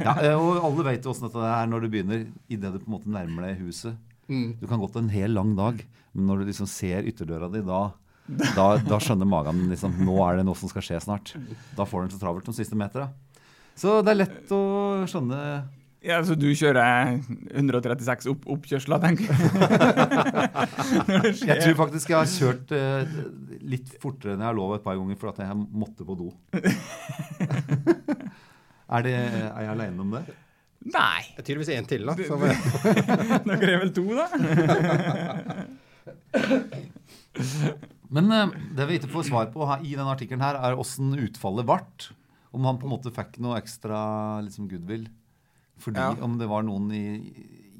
Ja, 0.00 0.14
eh, 0.22 0.34
og 0.38 0.64
alle 0.64 0.86
vet 0.86 1.04
jo 1.04 1.12
åssen 1.12 1.28
dette 1.28 1.42
er 1.44 1.66
når 1.68 1.84
du 1.84 1.88
begynner 1.92 2.26
idet 2.48 2.72
du 2.72 2.78
på 2.78 2.86
en 2.86 2.94
måte 2.94 3.12
nærmer 3.12 3.48
deg 3.48 3.60
huset. 3.66 3.98
Mm. 4.30 4.56
Du 4.60 4.66
kan 4.66 4.80
gått 4.80 4.96
en 4.96 5.12
hel 5.12 5.34
lang 5.36 5.54
dag, 5.58 5.82
men 6.12 6.26
når 6.30 6.40
du 6.40 6.50
liksom 6.50 6.68
ser 6.70 7.06
ytterdøra 7.06 7.50
di, 7.52 7.60
da, 7.66 7.82
da, 8.56 8.66
da 8.80 8.98
skjønner 9.02 9.28
magen 9.28 9.66
liksom 9.70 10.00
Nå 10.06 10.16
er 10.24 10.40
det 10.40 10.46
noe 10.48 10.58
som 10.58 10.72
skal 10.72 10.86
skje 10.86 11.02
snart. 11.04 11.34
Da 11.76 11.86
får 11.86 12.06
den 12.06 12.14
så 12.14 12.22
travelt 12.22 12.48
de 12.48 12.56
siste 12.56 12.78
metera. 12.78 13.10
Så 13.76 14.00
det 14.00 14.14
er 14.14 14.22
lett 14.22 14.54
å 14.56 14.62
skjønne 15.10 15.40
Ja, 16.04 16.18
Så 16.24 16.34
du 16.38 16.54
kjører 16.54 17.18
136 17.56 18.28
opp, 18.30 18.44
oppkjørsler, 18.56 18.98
tenker 19.02 19.24
jeg? 19.32 19.38
Jeg 21.48 21.56
tror 21.62 21.74
faktisk 21.80 22.10
jeg 22.12 22.18
har 22.18 22.28
kjørt 22.30 22.70
eh, 22.76 23.04
litt 23.66 23.88
fortere 24.02 24.32
enn 24.34 24.42
jeg 24.44 24.50
har 24.50 24.58
lov 24.58 24.70
et 24.76 24.84
par 24.84 24.96
ganger 24.98 25.16
for 25.20 25.28
at 25.32 25.38
jeg 25.42 25.52
måtte 25.56 26.02
på 26.06 26.14
do. 26.18 26.28
er, 28.94 29.00
det, 29.06 29.14
er 29.16 29.60
jeg 29.64 29.72
aleine 29.72 30.00
om 30.04 30.10
det? 30.18 30.24
Nei. 30.86 31.22
Det 31.34 31.40
er 31.42 31.46
tydeligvis 31.48 31.74
en 31.74 31.88
til, 31.90 32.02
da. 32.06 32.12
Som, 32.28 32.38
Nå 33.48 33.52
er 33.56 33.80
vel 33.82 33.92
to, 33.96 34.06
da? 34.14 34.26
Men 38.14 38.24
eh, 38.30 38.48
det 38.78 38.84
vi 38.92 38.96
ikke 39.00 39.14
får 39.16 39.24
svar 39.32 39.46
på 39.50 39.60
her, 39.66 39.78
i 39.82 39.96
denne 39.96 40.12
artikkelen, 40.12 40.44
her, 40.44 40.54
er 40.60 40.78
åssen 40.78 41.08
utfallet 41.18 41.66
ble. 41.66 41.80
Om 42.54 42.62
han 42.68 42.78
på 42.80 42.86
en 42.86 42.94
måte 42.94 43.10
fikk 43.12 43.38
noe 43.42 43.58
ekstra 43.58 43.98
liksom, 44.46 44.68
goodwill. 44.70 45.06
Fordi 45.82 46.00
Ja. 46.00 46.14
om 46.24 46.38
det 46.40 46.46
var 46.48 46.62
noen 46.66 46.90
i, 46.96 47.04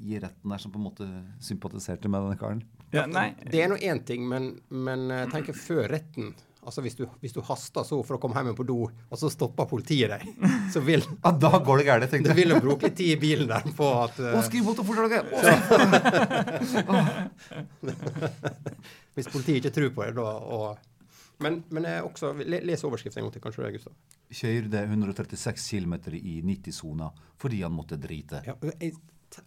i 0.05 0.19
retten 0.21 0.49
der 0.53 0.59
som 0.61 0.71
på 0.71 0.77
en 0.79 0.85
måte 0.89 1.07
sympatiserte 1.41 2.09
med 2.09 2.21
denne 2.25 2.37
karen. 2.39 2.61
Ja, 2.93 3.05
nei. 3.05 3.31
det 3.51 3.61
er 3.63 3.67
nå 3.71 3.75
én 3.83 3.99
ting, 4.05 4.27
men, 4.29 4.59
men 4.69 5.09
tenk 5.33 5.45
før 5.55 5.87
retten 5.91 6.33
Altså 6.67 6.81
hvis 6.83 6.97
du, 6.99 7.05
hvis 7.23 7.31
du 7.31 7.37
haster 7.47 7.85
så 7.87 7.95
for 8.03 8.17
å 8.17 8.19
komme 8.19 8.35
hjem 8.43 8.55
på 8.57 8.65
do, 8.67 8.89
og 8.91 9.15
så 9.19 9.29
stopper 9.31 9.63
politiet 9.69 10.11
deg, 10.11 10.25
så 10.73 10.81
vil 10.83 10.99
Ja, 11.23 11.31
da 11.31 11.59
går 11.63 11.77
det 11.79 11.85
gærent, 11.87 12.11
tenkte 12.11 12.33
jeg. 12.33 12.35
Du 12.35 12.41
vil 12.41 12.51
jo 12.51 12.57
bruke 12.65 12.89
litt 12.89 12.97
tid 12.99 13.13
i 13.13 13.19
bilen 13.21 13.47
der 13.47 13.63
på 13.77 13.87
at 14.01 14.19
uh, 14.19 14.33
Å, 14.35 14.41
skriv 14.43 14.67
motorforslaget! 14.67 15.31
Hvis 19.15 19.31
politiet 19.31 19.61
ikke 19.61 19.71
tror 19.77 19.91
på 19.95 20.01
det, 20.09 20.13
da, 20.19 20.27
og 20.57 20.67
Men, 21.39 21.59
men 21.69 21.83
jeg 21.85 22.01
også, 22.07 22.31
le- 22.41 22.63
les 22.65 22.81
overskriften 22.87 23.21
en 23.21 23.27
gang 23.27 23.33
til, 23.35 23.41
kanskje 23.43 23.63
det, 23.67 23.73
Gustav. 23.77 23.93
Kjørte 24.33 24.79
136 24.87 25.67
km 25.69 25.93
i 26.17 26.39
90-sona 26.41 27.11
fordi 27.37 27.59
han 27.61 27.71
måtte 27.77 27.99
drite. 28.01 28.39
Ja, 28.47 28.55
jeg, 28.81 28.95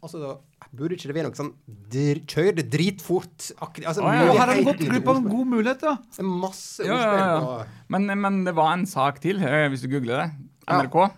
altså, 0.01 0.21
da, 0.23 0.69
burde 0.71 0.95
ikke 0.95 1.11
det 1.11 1.17
være 1.17 1.31
noe 1.33 1.39
sånn 1.41 1.51
dr 1.91 2.21
Kjør 2.31 2.53
det 2.61 2.67
dritfort? 2.71 3.49
Altså, 3.59 4.05
Å, 4.07 4.13
ja, 4.15 4.21
ja. 4.29 4.37
her 4.37 4.39
har 4.45 4.53
han 4.55 4.69
gått 4.71 4.85
glipp 4.87 5.09
av 5.11 5.19
en 5.19 5.27
god 5.33 5.51
mulighet, 5.57 5.83
da. 5.83 5.97
Det 6.15 6.23
er 6.23 6.31
masse 6.31 6.87
Ja, 6.87 6.93
ja, 6.95 7.01
ordspill. 7.01 7.25
ja. 7.27 7.41
og- 7.41 7.91
Men, 7.97 8.07
men 8.23 8.45
det 8.47 8.55
var 8.55 8.73
en 8.77 8.87
sak 8.87 9.19
til, 9.21 9.43
eh, 9.43 9.67
hvis 9.73 9.83
du 9.83 9.89
googler 9.97 10.23
det. 10.23 10.31
NRK 10.71 11.11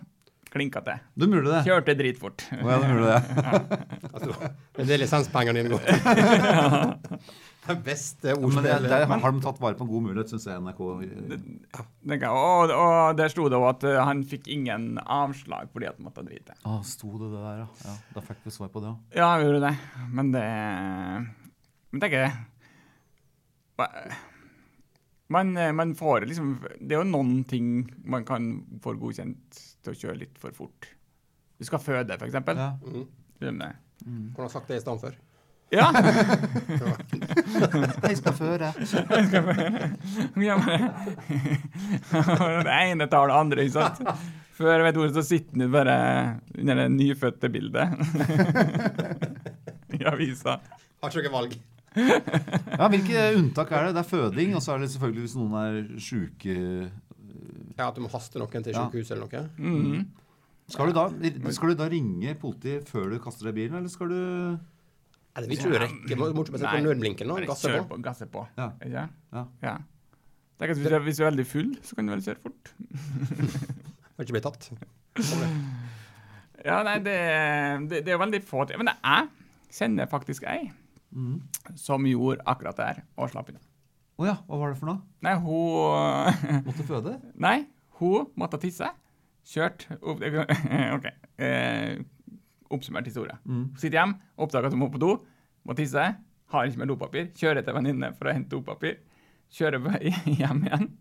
klinka 0.53 0.81
til. 0.85 0.99
Du 1.17 1.27
mulig 1.29 1.49
det. 1.49 1.61
Kjørte 1.69 1.95
dritfort. 1.97 2.43
Ja, 2.51 2.79
du 2.81 2.89
mulig 2.89 3.13
det. 3.13 3.21
Altså, 4.13 4.35
men 4.77 4.85
det 4.87 4.93
er 4.93 4.99
lisenspengene 5.01 5.63
dine 5.63 5.73
går. 5.73 5.81
Det 7.63 7.71
er 7.71 7.79
best 7.85 8.23
det, 8.25 8.33
ordspillet. 8.35 8.87
der 8.91 9.05
har 9.07 9.31
de 9.31 9.41
tatt 9.43 9.59
vare 9.63 9.77
på 9.79 9.85
en 9.85 9.91
god 9.91 10.03
mulighet, 10.09 10.33
syns 10.33 10.47
jeg 10.49 10.63
NRK. 10.63 10.81
ja, 11.07 11.83
jeg, 12.11 12.19
Og, 12.27 12.73
og 12.75 13.15
der 13.19 13.31
sto 13.31 13.47
det 13.51 13.59
òg 13.59 13.67
at 13.69 13.85
eh, 13.87 13.99
han 14.03 14.23
fikk 14.27 14.49
ingen 14.51 14.97
avslag 14.99 15.71
fordi 15.71 15.87
at 15.87 15.99
han 15.99 16.09
måtte 16.09 16.25
drite. 16.27 16.57
Ah, 16.67 16.81
sto 16.87 17.13
det 17.21 17.31
det 17.31 17.39
der, 17.45 17.61
ja. 17.63 17.69
ja. 17.87 17.95
Da 18.17 18.25
fikk 18.25 18.43
vi 18.43 18.55
svar 18.55 18.73
på 18.73 18.83
det 18.83 18.91
òg. 18.91 19.15
Ja, 19.15 19.31
han 19.31 19.45
gjorde 19.45 19.63
det. 19.69 19.73
Men 20.11 20.33
det 20.35 20.45
Men 21.93 22.03
tenker 22.03 22.25
jeg 22.25 22.35
man, 25.33 25.57
eh, 25.57 25.71
man 25.73 25.95
får 25.97 26.27
liksom 26.29 26.59
Det 26.79 26.93
er 26.93 27.01
jo 27.01 27.09
noen 27.09 27.43
ting 27.49 27.89
man 28.05 28.25
kan 28.27 28.51
få 28.83 28.93
godkjent 29.01 29.61
til 29.83 29.93
å 29.93 29.97
kjøre 29.97 30.19
litt 30.19 30.37
for 30.39 30.55
fort. 30.55 30.87
Du 31.57 31.65
skal 31.67 31.81
føde, 31.81 32.17
for 32.19 32.27
eksempel. 32.27 32.59
Ja. 32.59 32.75
Mm. 33.41 34.33
Hvordan? 34.35 34.51
Sagt 34.51 34.69
det 34.71 34.77
i 34.77 34.83
stand 34.83 35.01
for. 35.01 35.15
Ja. 35.73 35.87
Jeg 38.03 38.17
skal 38.19 38.35
føre. 38.37 38.69
Jeg 38.77 40.45
ja 40.45 40.57
men, 40.61 40.87
det 42.67 42.77
ene 42.77 43.07
tar 43.09 43.29
det 43.31 43.37
andre, 43.37 43.65
ikke 43.65 43.79
sant? 43.79 44.01
Før 44.53 44.75
jeg 44.77 44.85
vet 44.85 44.97
ordet, 45.01 45.15
så 45.17 45.23
sitter 45.25 45.63
han 45.63 45.71
bare 45.73 45.93
under 46.61 46.77
det 46.83 46.87
nyfødte 46.93 47.49
bildet 47.49 47.87
i 49.97 50.03
avisa. 50.05 50.59
Har 51.01 51.09
ikke 51.09 51.23
noe 51.25 51.33
valg. 51.39 51.55
Ja, 51.93 52.87
Hvilke 52.89 53.23
unntak 53.37 53.71
er 53.73 53.87
det? 53.87 53.95
Det 53.97 54.01
er 54.03 54.09
føding, 54.09 54.53
og 54.57 54.61
så 54.65 54.75
er 54.75 54.83
det 54.83 54.91
selvfølgelig 54.93 55.25
hvis 55.25 55.35
noen 55.37 55.53
er 55.61 55.79
sjuke 56.01 56.55
Ja, 57.77 57.87
At 57.89 57.97
du 57.97 58.01
må 58.05 58.09
haste 58.13 58.41
noen 58.41 58.65
til 58.65 58.73
Ja. 58.77 58.85
eller 58.93 59.25
noe. 59.25 59.41
Mhm. 59.57 60.05
skal 60.69 60.87
du, 60.87 60.93
da, 60.95 61.51
skal 61.51 61.73
du 61.73 61.75
da 61.81 61.89
ringe 61.91 62.35
politiet 62.39 62.87
før 62.89 63.09
du 63.11 63.17
kaster 63.21 63.49
deg 63.49 63.57
i 63.57 63.59
bilen, 63.61 63.77
eller 63.81 63.89
skal 63.89 64.13
du 64.13 64.21
Nei, 65.33 65.41
det 65.41 65.49
vil 65.49 65.57
ikke 65.57 65.71
du 65.71 65.79
rekke. 65.81 66.17
Må 66.19 66.27
må 66.29 66.43
ikke 66.45 66.53
bare 66.53 66.61
sette 66.61 66.69
Nei. 66.69 66.81
på 66.83 66.87
nødblinken 66.87 67.31
og 67.33 67.47
Gasser 67.49 67.79
på. 67.79 67.87
på. 67.89 68.01
Gasse 68.05 68.27
på. 68.29 68.43
Ja. 68.59 68.67
Ikke? 68.85 69.05
Ja. 69.33 69.45
ja. 69.63 69.77
Du, 70.59 70.65
er- 70.69 70.99
hvis 71.03 71.17
du 71.17 71.23
er 71.23 71.31
veldig 71.31 71.45
full, 71.49 71.71
så 71.83 71.97
kan 71.97 72.07
du 72.07 72.13
vel 72.13 72.21
kjøre 72.23 72.43
fort. 72.43 72.73
Må 74.13 74.27
ikke 74.27 74.37
bli 74.37 74.45
tatt. 74.45 74.69
Ja, 76.63 76.77
nei, 76.87 76.93
det, 77.03 77.15
det, 77.91 78.05
det 78.07 78.13
er 78.13 78.19
veldig 78.21 78.39
få 78.47 78.63
til. 78.69 78.77
Men 78.79 78.87
det 78.87 78.93
jeg 79.03 79.25
kjenner 79.75 80.07
faktisk 80.07 80.45
ei 80.47 80.69
mm. 81.11 81.41
som 81.75 82.05
gjorde 82.07 82.45
akkurat 82.47 82.77
det 82.79 82.85
her, 82.87 83.01
og 83.17 83.31
slapp 83.33 83.49
unna. 83.51 83.59
Å 84.21 84.27
ja, 84.29 84.35
hva 84.47 84.59
var 84.61 84.71
det 84.71 84.79
for 84.79 84.91
noe? 84.91 85.01
Nei, 85.25 85.33
hun 85.43 86.63
Måtte 86.67 86.85
føde? 86.87 87.17
Nei, 87.45 87.57
hun 87.99 88.29
måtte 88.39 88.61
tisse. 88.61 88.87
Kjørt 89.49 89.89
opp, 89.99 90.21
OK. 90.23 91.09
Eh, 91.35 91.97
oppsummert 92.75 93.07
historie. 93.09 93.37
Mm. 93.45 93.65
Sitter 93.79 93.99
hjem, 93.99 94.17
oppdager 94.41 94.69
at 94.69 94.75
hun 94.75 94.83
må 94.83 94.91
på 94.93 95.01
do, 95.01 95.15
må 95.63 95.77
tisse, 95.77 96.09
har 96.53 96.69
ikke 96.69 96.83
mer 96.83 96.91
dopapir. 96.91 97.31
Kjører 97.39 97.65
til 97.65 97.77
venninne 97.77 98.11
for 98.17 98.29
å 98.29 98.35
hente 98.35 98.53
dopapir. 98.53 98.99
Kjører 99.53 99.99
hjem 100.41 100.67
igjen. 100.67 100.91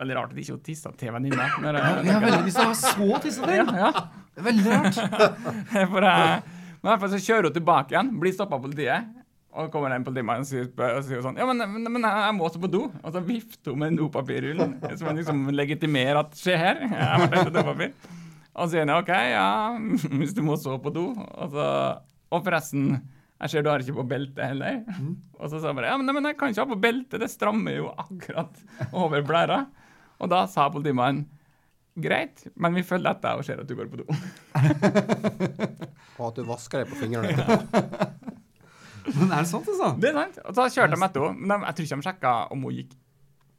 Veldig 0.00 0.16
rart 0.16 0.32
at 0.32 0.40
ikke 0.40 0.56
hun 0.56 0.64
tissa 0.64 0.92
til 0.96 1.12
venninna. 1.12 1.48
Ja, 1.60 2.20
veldig, 2.22 2.44
hvis 2.46 2.56
det 2.56 2.68
var 2.70 2.78
så 2.78 3.20
tissete! 3.24 3.58
Ja, 3.60 3.90
ja. 3.90 4.06
Veldig 4.40 4.70
rart. 4.72 5.00
For 5.92 6.06
uh, 6.06 6.60
men 6.80 6.88
i 6.88 6.92
hvert 6.94 7.02
fall 7.02 7.10
så 7.12 7.20
kjører 7.20 7.50
hun 7.50 7.56
tilbake 7.58 7.92
igjen, 7.92 8.12
blir 8.22 8.32
stoppa 8.32 8.56
av 8.56 8.62
politiet. 8.64 9.08
Og 9.50 9.66
kommer 9.72 9.90
den 9.90 10.00
en 10.00 10.06
politimann 10.06 10.44
og 10.44 10.46
sier, 10.46 10.68
og 10.70 11.02
sier 11.02 11.24
sånn 11.24 11.38
Ja, 11.40 11.44
men, 11.48 11.58
men, 11.58 11.88
men 11.96 12.04
jeg 12.06 12.34
må 12.36 12.46
også 12.46 12.60
på 12.62 12.70
do. 12.70 12.84
Og 13.02 13.12
så 13.12 13.20
vifter 13.26 13.74
hun 13.74 13.82
med 13.82 13.92
en 13.92 13.98
dopapirrull, 13.98 14.62
som 14.94 15.10
liksom 15.18 15.48
legitimerer 15.52 16.22
at 16.22 16.38
Se 16.38 16.54
her, 16.56 16.84
jeg 16.86 16.94
har 16.94 17.24
vært 17.26 17.50
på 17.50 17.54
dopapir. 17.58 17.90
Og 18.56 18.66
så 18.66 18.74
sier 18.74 18.86
han 18.86 18.96
OK, 18.96 19.10
ja, 19.10 19.48
hvis 20.20 20.34
du 20.36 20.42
må 20.46 20.58
så 20.60 20.76
på 20.82 20.92
do. 20.94 21.08
Og, 21.14 21.54
så, 21.54 21.66
og 22.34 22.46
forresten, 22.46 22.94
jeg 23.40 23.52
ser 23.52 23.64
du 23.64 23.70
har 23.72 23.84
ikke 23.84 23.98
på 24.00 24.06
belte 24.10 24.48
heller. 24.52 24.80
Og 25.38 25.46
så 25.48 25.58
sa 25.58 25.70
jeg 25.70 25.78
bare 25.78 25.92
ja, 25.92 25.98
men, 26.00 26.08
nei, 26.08 26.16
men 26.18 26.30
jeg 26.32 26.38
kan 26.40 26.52
ikke 26.52 26.66
ha 26.66 26.72
på 26.72 26.80
belte, 26.82 27.20
det 27.22 27.30
strammer 27.32 27.78
jo 27.78 27.92
akkurat 27.94 28.64
over 29.04 29.24
blæra. 29.26 29.62
Og 30.20 30.32
da 30.32 30.44
sa 30.50 30.68
politimannen 30.72 31.28
greit, 32.00 32.44
men 32.60 32.76
vi 32.76 32.84
følger 32.86 33.10
etter 33.12 33.40
og 33.40 33.46
ser 33.46 33.60
at 33.62 33.68
du 33.68 33.74
går 33.76 33.88
på 33.90 34.02
do. 34.02 34.06
Og 36.20 36.26
at 36.28 36.36
du 36.36 36.44
vasker 36.44 36.82
deg 36.82 36.90
på 36.90 36.98
fingrene 37.00 37.32
Ja. 37.32 37.56
Men 39.16 39.30
er 39.32 39.42
det 39.42 39.48
sant, 39.48 39.64
altså? 39.64 39.88
Det 39.96 40.10
er 40.10 40.16
sant. 40.18 40.36
Og 40.44 40.56
så 40.56 40.66
kjørte 40.74 40.92
de 40.92 41.04
etter 41.06 41.24
henne. 41.24 41.48
Men 41.48 41.64
jeg 41.64 41.76
tror 41.76 41.86
ikke 41.86 41.96
de 41.96 42.06
sjekka 42.06 42.32
om 42.52 42.66
hun 42.66 42.74
gikk 42.76 42.92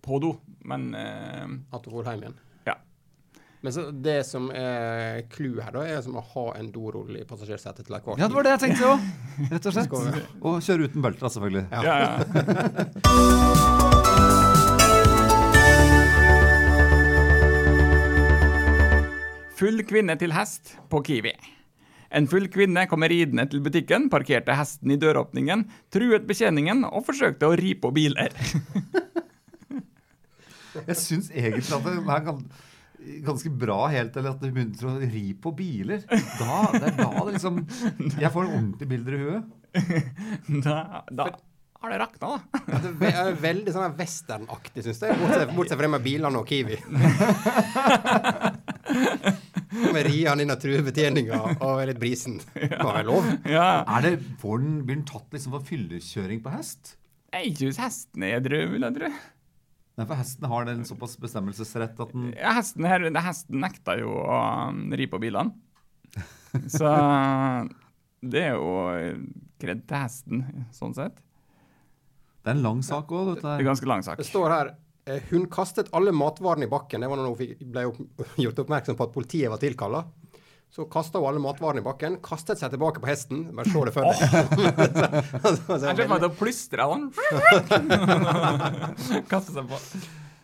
på 0.06 0.20
do, 0.22 0.30
men 0.70 0.86
uh, 0.94 1.48
At 1.74 1.84
du 1.86 1.90
går 1.94 2.12
hjem 2.12 2.22
igjen. 2.28 2.38
Men 3.62 3.70
så 3.74 3.82
det 3.94 4.24
som 4.26 4.48
er 4.58 5.22
clouet 5.30 5.62
her, 5.68 5.72
da, 5.76 5.84
er 5.86 6.00
som 6.02 6.16
å 6.18 6.24
ha 6.32 6.46
en 6.58 6.72
dorull 6.74 7.14
i 7.20 7.24
passasjersetet 7.30 7.86
til 7.86 7.94
akvariet. 7.98 8.22
Ja, 8.24 8.28
det 8.32 8.36
var 8.40 8.44
det 8.48 8.54
jeg 8.56 8.62
tenkte 8.66 8.90
òg. 8.96 9.00
Rett 9.52 9.66
og 9.70 9.74
slett. 9.78 9.92
Og 10.50 10.56
kjøre 10.66 10.86
uten 10.90 11.02
belter, 11.06 11.30
selvfølgelig. 11.30 11.66
Ja. 11.70 11.80
ja, 11.86 11.96
ja. 12.02 12.10
Full 19.62 19.84
kvinne 19.86 20.16
til 20.18 20.34
hest 20.34 20.72
på 20.90 21.04
Kiwi. 21.06 21.36
En 22.12 22.26
full 22.28 22.50
kvinne 22.52 22.84
kom 22.92 23.06
ridende 23.08 23.46
til 23.52 23.62
butikken, 23.64 24.10
parkerte 24.12 24.56
hesten 24.58 24.92
i 24.92 24.98
døråpningen, 25.00 25.62
truet 25.94 26.26
betjeningen 26.28 26.82
og 26.90 27.06
forsøkte 27.08 27.48
å 27.48 27.56
ri 27.60 27.72
på 27.80 27.92
biler. 27.96 28.32
Jeg 30.90 30.98
syns 30.98 31.30
egentlig 31.30 31.76
at 31.78 31.86
det 31.86 31.94
er 32.02 32.26
gan- 32.26 32.44
ganske 33.26 33.52
bra 33.64 33.86
helt 33.92 34.14
til 34.16 34.28
at 34.30 34.42
det 34.42 34.52
begynner 34.56 34.90
å 34.90 34.98
ri 35.02 35.28
på 35.42 35.54
biler. 35.58 36.04
Da, 36.10 36.58
det 36.76 36.84
er 36.92 36.98
da 37.00 37.12
det 37.26 37.36
liksom 37.36 37.62
Jeg 38.22 38.34
får 38.34 38.50
ordentlige 38.50 38.92
bilder 38.92 39.18
i 39.18 39.24
huet. 39.26 39.58
Da, 40.66 41.06
da 41.08 41.30
har 41.82 41.90
det 41.90 41.98
rakna, 41.98 42.28
da. 42.28 42.60
Ja, 42.68 42.80
det 42.84 43.10
er 43.10 43.38
veldig 43.42 43.72
sånn 43.74 43.96
westernaktig, 43.98 44.84
syns 44.86 45.00
jeg. 45.02 45.18
Bortsett, 45.18 45.54
bortsett 45.56 45.80
fra 45.80 45.88
det 45.88 45.94
med 45.96 46.04
bilene 46.06 46.42
og 46.42 46.46
Kiwi. 46.52 46.78
Med 49.72 50.04
riene 50.06 50.44
inn 50.44 50.52
og 50.52 50.60
true 50.62 50.82
betjeninga 50.84 51.38
og 51.54 51.80
er 51.82 51.90
litt 51.90 52.00
brisen. 52.02 52.38
Ja. 52.60 52.82
må 52.84 52.92
være 52.92 53.08
lov. 53.08 53.30
Ja. 53.50 53.68
Er 53.96 54.06
det, 54.06 54.12
får 54.42 54.60
den, 54.62 54.74
Blir 54.86 55.00
den 55.00 55.06
tatt 55.08 55.32
liksom 55.34 55.56
for 55.56 55.66
fyllekjøring 55.68 56.42
på 56.44 56.54
hest? 56.54 56.96
Jeg 57.32 57.54
Ikke 57.54 57.70
hvis 57.70 57.80
hesten 57.80 58.26
er 58.28 58.38
edru, 58.42 58.60
vil 58.74 58.84
jeg 58.86 58.98
tro. 59.00 59.12
Nei, 60.00 60.06
for 60.08 60.16
hesten 60.16 60.48
har 60.48 60.68
den 60.70 60.86
såpass 60.88 61.18
bestemmelsesrett 61.20 62.00
at 62.00 62.14
den 62.14 62.32
Ja, 62.38 62.56
hesten, 62.58 62.88
her, 62.88 63.04
hesten 63.26 63.60
nekta 63.62 63.98
jo 64.00 64.14
å 64.24 64.38
um, 64.72 64.86
ri 64.96 65.08
på 65.12 65.20
bilene. 65.22 65.52
Så 66.78 66.88
det 68.22 68.46
er 68.46 68.56
jo 68.56 68.72
kred 69.62 69.84
til 69.90 69.98
hesten, 69.98 70.46
sånn 70.76 70.96
sett. 70.98 71.20
Det 72.42 72.50
er 72.50 72.58
en 72.58 72.64
lang 72.66 72.80
sak 72.86 73.12
òg, 73.14 73.36
dette 73.36 73.46
Det 73.46 73.66
er 73.66 73.70
ganske 73.70 73.90
lang 73.90 74.04
sak. 74.06 74.18
Det 74.22 74.28
står 74.28 74.50
her 74.50 74.72
eh, 75.06 75.22
hun 75.30 75.46
kastet 75.52 75.92
alle 75.98 76.14
matvarene 76.16 76.66
i 76.66 76.72
bakken. 76.72 77.04
Det 77.04 77.12
var 77.12 77.22
når 77.22 77.36
hun 77.36 77.72
ble 77.76 77.86
gjort 78.46 78.64
oppmerksom 78.64 78.98
på 78.98 79.08
at 79.08 79.16
politiet 79.16 79.54
var 79.54 79.62
tilkalla. 79.62 80.06
Så 80.72 80.86
kasta 80.88 81.20
hun 81.20 81.28
alle 81.28 81.42
matvarene 81.44 81.82
i 81.82 81.84
bakken, 81.84 82.14
kastet 82.24 82.56
seg 82.62 82.72
tilbake 82.72 83.02
på 83.04 83.08
hesten. 83.10 83.42
Bare 83.58 83.68
se 83.68 83.76
det 83.90 83.92
for 83.92 84.08
deg. 84.08 84.16
Så- 84.16 84.24
så- 85.58 85.68
så- 85.68 85.84
Jeg 85.90 85.98
ser 85.98 86.00
for 86.00 86.08
meg 86.08 86.16
at 86.16 86.24
hun 86.30 86.38
plystrer 86.40 86.88
sånn. 86.88 87.12
Kaster 89.32 89.54
seg 89.58 89.68
på. 89.70 89.78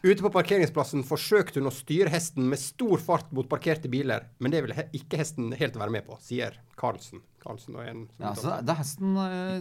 Ute 0.07 0.21
på 0.23 0.29
parkeringsplassen 0.31 1.01
forsøkte 1.07 1.59
hun 1.61 1.69
å 1.71 1.73
styre 1.73 2.11
hesten 2.13 2.45
med 2.51 2.59
stor 2.61 2.97
fart 3.01 3.31
mot 3.35 3.47
parkerte 3.49 3.89
biler, 3.91 4.27
men 4.39 4.53
det 4.53 4.61
ville 4.63 4.75
he 4.77 4.83
ikke 4.99 5.17
hesten 5.23 5.49
helt 5.57 5.75
være 5.79 5.91
med 5.95 6.03
på, 6.07 6.13
sier 6.23 6.51
Karlsen. 6.79 7.19
Karlsen 7.43 7.75
og 7.79 7.83
en 7.87 8.03
som 8.11 8.25
Ja, 8.27 8.31
så 8.37 8.47
det 8.61 8.71
er 8.75 8.79
hesten 8.83 9.09
eh, 9.23 9.59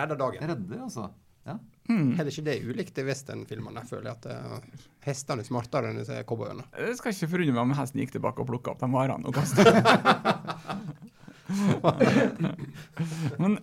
redder 0.00 0.16
dagen. 0.18 0.40
redder, 0.50 0.78
altså. 0.88 1.04
Er 1.88 2.20
det 2.22 2.30
ikke 2.34 2.46
det 2.46 2.58
ulikt 2.62 2.98
i 3.00 3.04
westernfilmene? 3.08 3.80
Jeg 3.82 3.90
føler 3.90 4.10
at 4.12 4.26
uh, 4.30 4.58
hestene 5.06 5.42
er 5.42 5.48
smartere 5.48 5.90
enn 5.90 5.98
disse 5.98 6.20
cowboyene. 6.28 6.62
Det 6.76 6.96
skal 7.00 7.14
ikke 7.16 7.30
forundre 7.32 7.56
meg 7.56 7.64
om 7.64 7.74
hesten 7.80 8.02
gikk 8.04 8.12
tilbake 8.14 8.44
og 8.44 8.50
plukka 8.52 8.74
opp 8.74 8.84
de 8.84 8.90
varene 8.94 9.26
og 9.26 9.34
kasta. 9.34 9.64
men 13.42 13.58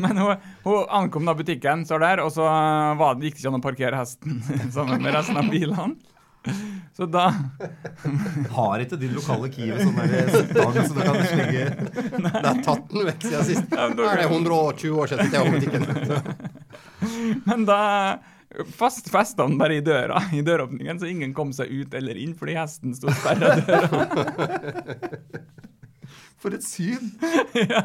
men 0.00 0.16
hun, 0.16 0.36
hun 0.64 0.84
ankom 0.88 1.24
da 1.28 1.34
butikken, 1.36 1.84
står 1.86 2.00
der, 2.04 2.22
og 2.24 2.32
så 2.32 2.46
var 2.98 3.14
det, 3.18 3.28
gikk 3.28 3.38
det 3.38 3.44
ikke 3.44 3.52
an 3.52 3.60
å 3.60 3.64
parkere 3.64 4.00
hesten 4.00 4.42
sammen 4.74 5.02
med 5.04 5.14
resten 5.16 5.40
av 5.40 5.50
bilene. 5.52 5.94
Så 6.92 7.06
da 7.08 7.30
Har 8.52 8.82
ikke 8.84 8.98
din 9.00 9.14
lokale 9.16 9.48
Kiwi 9.48 9.78
sånn 9.80 9.96
der 9.96 10.28
stang 10.28 10.74
så 10.76 10.92
du 10.92 10.98
kan 11.00 11.16
slenge 11.24 11.62
Det 12.20 12.42
har 12.44 12.60
tatt 12.66 12.90
den 12.90 13.06
vekk 13.08 13.24
siden 13.24 13.46
sist. 13.48 13.72
Ja, 13.72 13.86
da- 13.96 14.10
er 14.10 14.20
det 14.20 14.26
120 14.28 14.98
år 15.00 15.08
siden 15.08 15.32
jeg 15.32 15.40
var 15.40 15.48
på 15.48 15.56
butikken. 15.56 15.82
Men 17.48 17.66
da 17.68 17.80
fast 18.76 19.08
festa 19.10 19.42
han 19.48 19.58
bare 19.58 19.80
i 19.80 19.82
døra, 19.84 20.20
i 20.32 20.42
døråpningen, 20.46 21.00
så 21.00 21.08
ingen 21.10 21.34
kom 21.34 21.50
seg 21.56 21.72
ut 21.74 21.94
eller 21.98 22.18
inn 22.20 22.36
fordi 22.38 22.54
hesten 22.58 22.94
sto 22.94 23.10
sperra 23.10 23.56
døra. 23.64 24.04
For 26.44 26.52
et 26.52 26.64
syn! 26.66 27.14
ja. 27.72 27.82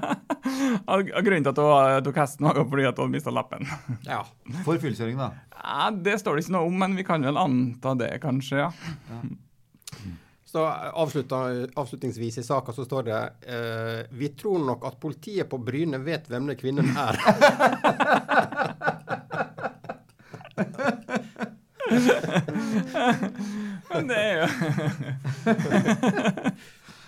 Og 0.92 1.08
Grunnen 1.24 1.46
til 1.48 1.54
at 1.54 1.62
hun 1.64 2.04
tok 2.04 2.18
hesten, 2.20 2.44
var 2.50 2.60
fordi 2.68 2.88
at 2.90 2.98
hun 3.00 3.14
mista 3.14 3.32
lappen. 3.32 3.64
Ja. 4.04 4.26
For 4.66 4.76
fyllekjøring, 4.82 5.16
da. 5.16 5.30
Ja, 5.56 5.86
Det 5.96 6.18
står 6.20 6.36
det 6.36 6.44
ikke 6.44 6.58
noe 6.58 6.68
om, 6.68 6.76
men 6.82 6.98
vi 7.00 7.06
kan 7.08 7.24
vel 7.24 7.40
anta 7.40 7.96
det, 8.00 8.12
kanskje. 8.26 8.68
ja. 8.68 9.22
Så 10.50 10.64
avslutta, 10.66 11.38
avslutningsvis 11.78 12.40
i 12.42 12.44
saka 12.44 12.74
så 12.74 12.82
står 12.82 13.04
det 13.06 13.18
eh, 13.54 14.00
Vi 14.18 14.32
tror 14.34 14.64
nok 14.66 14.88
at 14.90 14.96
politiet 15.02 15.46
på 15.50 15.60
Bryne 15.62 16.00
vet 16.02 16.26
hvem 16.26 16.48
den 16.50 16.58
kvinnen 16.58 16.90
er. 16.98 17.20
Men 23.90 24.10
det 24.10 24.18
er 24.20 24.34
jo 24.38 24.46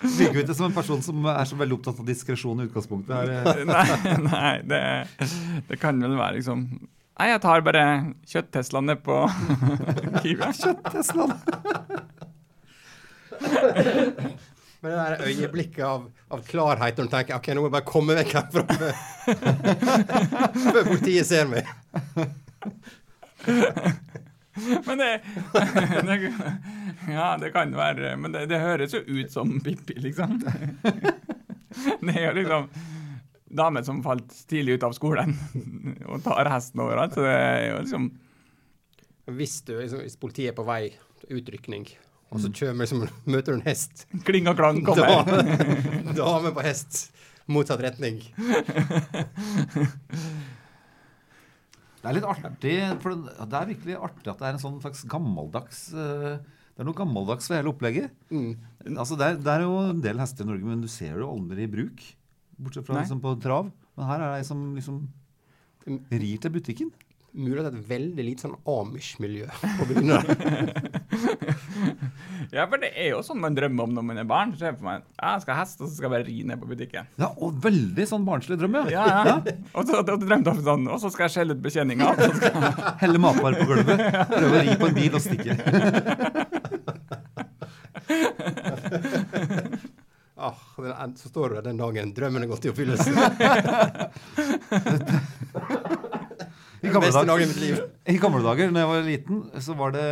Virker 0.02 0.40
jo 0.40 0.42
ikke 0.42 0.56
som 0.58 0.66
en 0.66 0.74
person 0.74 1.02
som 1.06 1.26
er 1.30 1.46
så 1.46 1.58
veldig 1.60 1.76
opptatt 1.78 2.00
av 2.02 2.08
diskresjon 2.08 2.64
i 2.64 2.66
utgangspunktet. 2.66 3.14
Her. 3.14 3.26
Nei, 3.70 4.16
nei 4.26 4.54
det, 4.66 4.82
det 5.70 5.78
kan 5.82 6.02
vel 6.02 6.18
være 6.18 6.40
liksom 6.40 6.66
Nei, 7.22 7.28
jeg 7.30 7.42
tar 7.44 7.62
bare 7.62 7.84
kjøtt-Tesla 8.32 8.82
ned 8.82 9.04
på 9.06 9.16
Kiwi. 10.24 10.48
Kjøtt-Teslaen! 10.58 11.38
Men 14.82 14.92
det 14.92 14.98
der 14.98 15.22
øyeblikket 15.28 15.84
av, 15.86 16.08
av 16.34 16.42
klarhet 16.48 16.98
når 16.98 17.06
du 17.06 17.12
tenker 17.14 17.38
OK, 17.38 17.52
nå 17.54 17.62
må 17.62 17.68
jeg 17.70 17.76
bare 17.76 17.92
komme 17.92 18.16
vekk 18.18 18.32
herfra 18.40 18.64
før 20.74 20.88
politiet 20.88 21.30
ser 21.30 21.46
meg. 21.52 21.70
Men 24.86 24.98
det, 24.98 25.22
det 26.08 26.34
Ja, 27.08 27.38
det 27.40 27.52
kan 27.54 27.72
være 27.76 28.16
Men 28.20 28.34
det, 28.36 28.46
det 28.52 28.60
høres 28.60 28.94
jo 28.94 29.00
ut 29.08 29.32
som 29.32 29.60
Pippi, 29.64 29.96
liksom. 30.00 30.42
Det 32.02 32.16
er 32.18 32.26
jo 32.28 32.34
liksom 32.42 32.68
damer 33.52 33.84
som 33.84 34.02
falt 34.04 34.32
tidlig 34.48 34.78
ut 34.78 34.84
av 34.88 34.94
skolen 34.96 35.34
og 36.08 36.22
tar 36.24 36.48
hesten 36.52 36.84
overalt, 36.84 37.16
så 37.16 37.24
det 37.26 37.32
er 37.36 37.66
jo 37.66 37.80
liksom 37.82 38.06
Hvis, 39.40 39.58
du, 39.68 39.74
liksom, 39.80 40.04
hvis 40.04 40.20
politiet 40.20 40.52
er 40.52 40.56
på 40.56 40.68
vei 40.68 40.94
til 41.22 41.40
utrykning, 41.40 41.88
og 42.32 42.40
så 42.44 42.52
kommer, 42.56 42.86
liksom, 42.86 43.08
møter 43.28 43.52
du 43.52 43.60
en 43.60 43.66
hest 43.66 44.06
Kling 44.28 44.48
og 44.52 44.60
klang 44.60 44.80
kommer. 44.88 45.28
Dame, 45.28 46.16
dame 46.16 46.54
på 46.56 46.64
hest, 46.64 47.10
motsatt 47.52 47.84
retning. 47.84 48.24
Det 52.02 52.10
er 52.10 52.18
litt 52.18 52.26
artig, 52.26 52.76
for 53.04 53.14
det 53.14 53.58
er 53.60 53.70
virkelig 53.70 54.00
artig 54.08 54.32
at 54.32 54.40
det 54.40 54.48
er 54.48 54.56
en 54.56 54.64
sånn 54.64 54.80
slags 54.82 55.04
gammeldags 55.10 55.84
eh, 55.94 56.40
Det 56.74 56.82
er 56.82 56.88
noe 56.88 56.98
gammeldags 56.98 57.50
ved 57.52 57.62
hele 57.62 57.74
opplegget. 57.76 58.16
Mm. 58.34 58.56
Altså 58.96 59.18
det, 59.20 59.28
er, 59.28 59.38
det 59.38 59.54
er 59.54 59.66
jo 59.68 59.76
en 59.84 60.02
del 60.02 60.22
hester 60.24 60.48
i 60.48 60.50
Norge, 60.50 60.66
men 60.66 60.82
du 60.82 60.90
ser 60.90 61.14
det 61.14 61.26
jo 61.26 61.30
aldri 61.36 61.68
i 61.68 61.72
bruk. 61.72 62.02
Bortsett 62.58 62.88
fra 62.88 62.98
liksom 62.98 63.22
på 63.22 63.36
trav. 63.44 63.70
Men 63.98 64.10
her 64.10 64.24
er 64.24 64.34
det 64.34 64.42
ei 64.42 64.48
som 64.48 64.64
liksom 64.78 65.04
rir 65.86 66.42
til 66.42 66.54
butikken. 66.56 66.92
Mulig 67.32 67.62
at 67.62 67.68
det 67.70 67.72
er 67.72 67.78
et 67.80 67.88
veldig 67.90 68.24
lite 68.28 68.44
sånn 68.44 68.58
Amish-miljø 68.68 69.46
på 69.64 69.86
Bryne. 69.92 70.18
Ja, 72.52 72.66
for 72.68 72.82
det 72.82 72.90
er 73.00 73.14
jo 73.14 73.22
sånn 73.24 73.40
man 73.40 73.56
drømmer 73.56 73.86
om 73.88 73.94
når 73.96 74.04
man 74.04 74.18
er 74.20 74.26
barn. 74.28 74.50
Så 74.52 74.60
ser 74.60 74.72
jeg 74.74 74.78
for 74.82 74.88
meg 74.90 75.06
ja, 75.16 75.30
jeg 75.38 75.44
skal 75.46 75.56
ha 75.56 75.62
hest, 75.62 75.80
og 75.80 75.88
så 75.88 75.94
skal 75.96 76.08
jeg 76.10 76.14
bare 76.18 76.26
ri 76.28 76.36
ned 76.50 76.60
på 76.60 76.68
butikken. 76.68 77.08
Ja, 77.22 77.30
og 77.40 77.56
veldig 77.64 78.06
sånn 78.10 78.26
barnslig 78.28 78.58
drøm, 78.60 78.76
ja. 78.82 78.84
Ja, 78.92 79.06
ja. 79.30 79.36
Og 79.78 79.88
så 79.88 80.02
og 80.02 80.10
drømte 80.10 80.52
jeg 80.52 80.58
om 80.60 80.64
sånn, 80.66 80.84
og 80.92 81.00
så 81.00 81.08
skal 81.14 81.30
jeg 81.30 81.34
skjelle 81.38 81.56
ut 81.56 81.64
betjeninga. 81.64 82.10
skal- 82.36 82.98
Helle 83.06 83.22
matvarer 83.24 83.62
på 83.64 83.70
gulvet. 83.72 84.04
Prøve 84.34 84.52
å 84.52 84.66
ri 84.68 84.76
på 84.82 84.90
en 84.92 84.98
bil 85.00 85.16
og 85.16 85.24
stikke. 85.24 85.54
Ah, 90.42 90.58
så 91.16 91.30
står 91.30 91.50
du 91.50 91.56
der 91.62 91.66
den 91.70 91.78
dagen 91.80 92.12
drømmen 92.18 92.44
er 92.44 92.50
gått 92.52 92.66
i 92.68 92.72
oppfyllelse. 92.74 93.12
I 96.82 96.90
gamle, 96.90 97.12
beste 97.12 97.26
dag, 97.30 97.42
i. 97.42 97.72
I 98.16 98.18
gamle 98.22 98.42
dager, 98.42 98.72
når 98.74 98.82
jeg 98.82 98.90
var 98.90 99.06
liten, 99.06 99.42
så 99.62 99.76
var 99.78 99.94
det, 99.94 100.06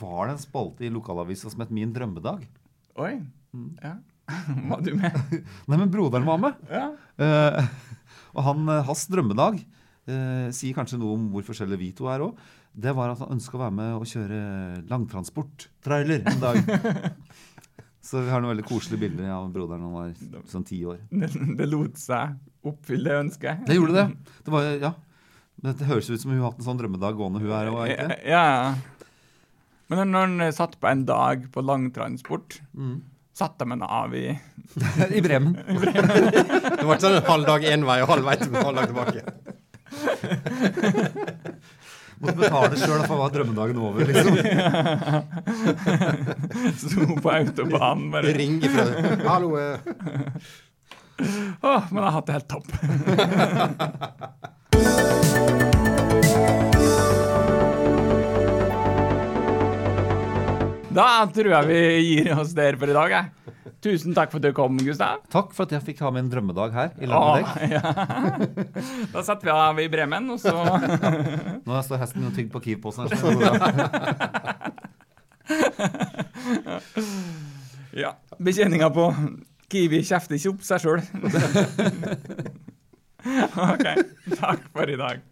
var 0.00 0.28
det 0.28 0.36
en 0.38 0.42
spalte 0.42 0.86
i 0.86 0.92
lokalavisa 0.92 1.52
som 1.52 1.60
het 1.60 1.72
Min 1.74 1.92
drømmedag. 1.92 2.46
Oi. 3.04 3.12
Ja. 3.82 3.98
Var 4.70 4.80
du 4.80 4.94
med? 4.96 5.16
Nei, 5.68 5.76
men 5.76 5.90
broderen 5.92 6.24
var 6.24 6.38
med. 6.40 6.60
Ja. 6.72 6.86
Uh, 7.20 7.66
og 8.34 8.46
han, 8.46 8.62
eh, 8.72 8.86
hans 8.88 9.02
drømmedag 9.12 9.58
uh, 9.60 10.48
sier 10.54 10.74
kanskje 10.74 10.96
noe 10.98 11.18
om 11.18 11.26
hvor 11.34 11.44
forskjellige 11.44 11.82
vi 11.82 11.90
to 11.98 12.08
er 12.08 12.24
òg. 12.24 12.40
Det 12.72 12.94
var 12.96 13.12
at 13.12 13.20
han 13.20 13.36
ønska 13.36 13.58
å 13.58 13.60
være 13.66 13.76
med 13.76 13.92
og 13.98 14.08
kjøre 14.08 14.40
langtransport-trailer 14.88 16.24
en 16.32 16.40
dag. 16.40 16.56
Så 18.04 18.24
vi 18.24 18.32
har 18.32 18.40
noen 18.40 18.54
veldig 18.54 18.66
koselige 18.68 19.04
bilder 19.04 19.30
av 19.36 19.52
broderen 19.52 19.84
han 19.86 19.94
var 19.94 20.40
sånn 20.50 20.66
ti 20.66 20.80
år. 20.88 20.98
Det, 21.12 21.30
det 21.60 21.68
lot 21.68 22.00
seg 22.00 22.34
oppfylle 22.64 23.12
det 23.12 23.20
ønsket. 23.26 23.62
Det 23.68 23.76
gjorde 23.76 24.00
det. 24.00 24.32
Det 24.44 24.56
var, 24.56 24.72
ja. 24.80 24.90
Men 25.64 25.76
Det 25.80 25.86
høres 25.88 26.10
ut 26.12 26.20
som 26.20 26.30
hun 26.34 26.40
har 26.42 26.50
hatt 26.50 26.58
en 26.60 26.66
sånn 26.68 26.78
drømmedag 26.82 27.16
gående, 27.16 27.40
hun 27.40 27.50
her 27.54 27.70
òg, 27.72 27.86
egentlig. 27.88 28.18
Ja. 28.28 28.74
Men 29.88 30.10
når- 30.12 30.28
hun 30.28 30.52
satt 30.52 30.74
på 30.80 30.86
en 30.90 31.04
dag 31.08 31.46
på 31.52 31.62
langtransport, 31.64 32.58
Mm. 32.76 33.00
satte 33.34 33.58
de 33.64 33.70
henne 33.72 33.88
av 33.88 34.14
i 34.14 34.38
I 35.18 35.20
Bremen. 35.24 35.54
Det 35.56 36.84
var 36.84 36.96
sånn 37.00 37.16
en 37.16 37.24
halv 37.30 37.46
dag 37.48 37.62
én 37.64 37.84
vei 37.88 38.00
og 38.02 38.08
halv 38.12 38.24
vei 38.28 38.36
til 38.36 38.52
halv 38.54 38.76
dag 38.76 38.88
tilbake. 38.92 39.22
Måtte 42.24 42.38
betale 42.38 42.76
sjøl, 42.78 43.00
for 43.04 43.08
da 43.10 43.16
var 43.18 43.30
drømmedagen 43.34 43.78
over, 43.84 44.00
liksom. 44.06 44.36
Sto 46.78 47.00
på 47.20 47.28
autobanen 47.34 48.10
bare 48.14 48.32
Ringe 48.38 48.68
fra 48.70 48.84
Hallo. 49.28 49.50
eh, 49.58 49.76
Åh, 51.62 51.82
men 51.90 51.98
jeg 52.02 52.04
har 52.04 52.10
hatt 52.16 52.26
det 52.26 52.36
helt 52.38 52.48
topp. 52.48 52.68
Da 60.94 61.26
tror 61.34 61.50
jeg 61.50 61.66
vi 61.68 61.78
gir 62.06 62.28
oss 62.38 62.52
der 62.56 62.76
for 62.78 62.88
i 62.90 62.94
dag. 62.96 63.10
Jeg. 63.14 63.24
Tusen 63.84 64.14
takk 64.16 64.30
for 64.32 64.38
at 64.40 64.44
du 64.46 64.52
kom, 64.56 64.78
Gustav. 64.80 65.18
Takk 65.32 65.50
for 65.56 65.62
at 65.66 65.72
jeg 65.76 65.82
fikk 65.90 65.98
ha 66.06 66.10
min 66.14 66.30
drømmedag 66.32 66.70
her 66.76 66.90
i. 67.02 67.04
Åh, 67.10 67.38
ja. 67.74 67.82
Da 69.12 69.20
setter 69.26 69.44
vi 69.50 69.54
av 69.54 69.74
i 69.82 69.88
Bremen, 69.92 70.24
og 70.32 70.38
så 70.40 70.52
Nå 70.54 71.72
står 71.84 71.98
hesten 72.04 72.28
og 72.28 72.32
tygger 72.36 72.52
på 72.54 72.60
Kiv-posen 72.68 73.02
her. 73.10 73.14
Ja. 77.94 78.10
Betjeninga 78.42 78.88
på 78.90 79.04
Kiwi 79.70 80.00
kjefter 80.02 80.34
ikke 80.34 80.50
opp 80.50 80.66
seg 80.66 80.82
sjøl. 80.82 80.98
OK. 83.68 83.86
Takk 84.34 84.66
for 84.74 84.90
i 84.90 84.98
dag. 84.98 85.22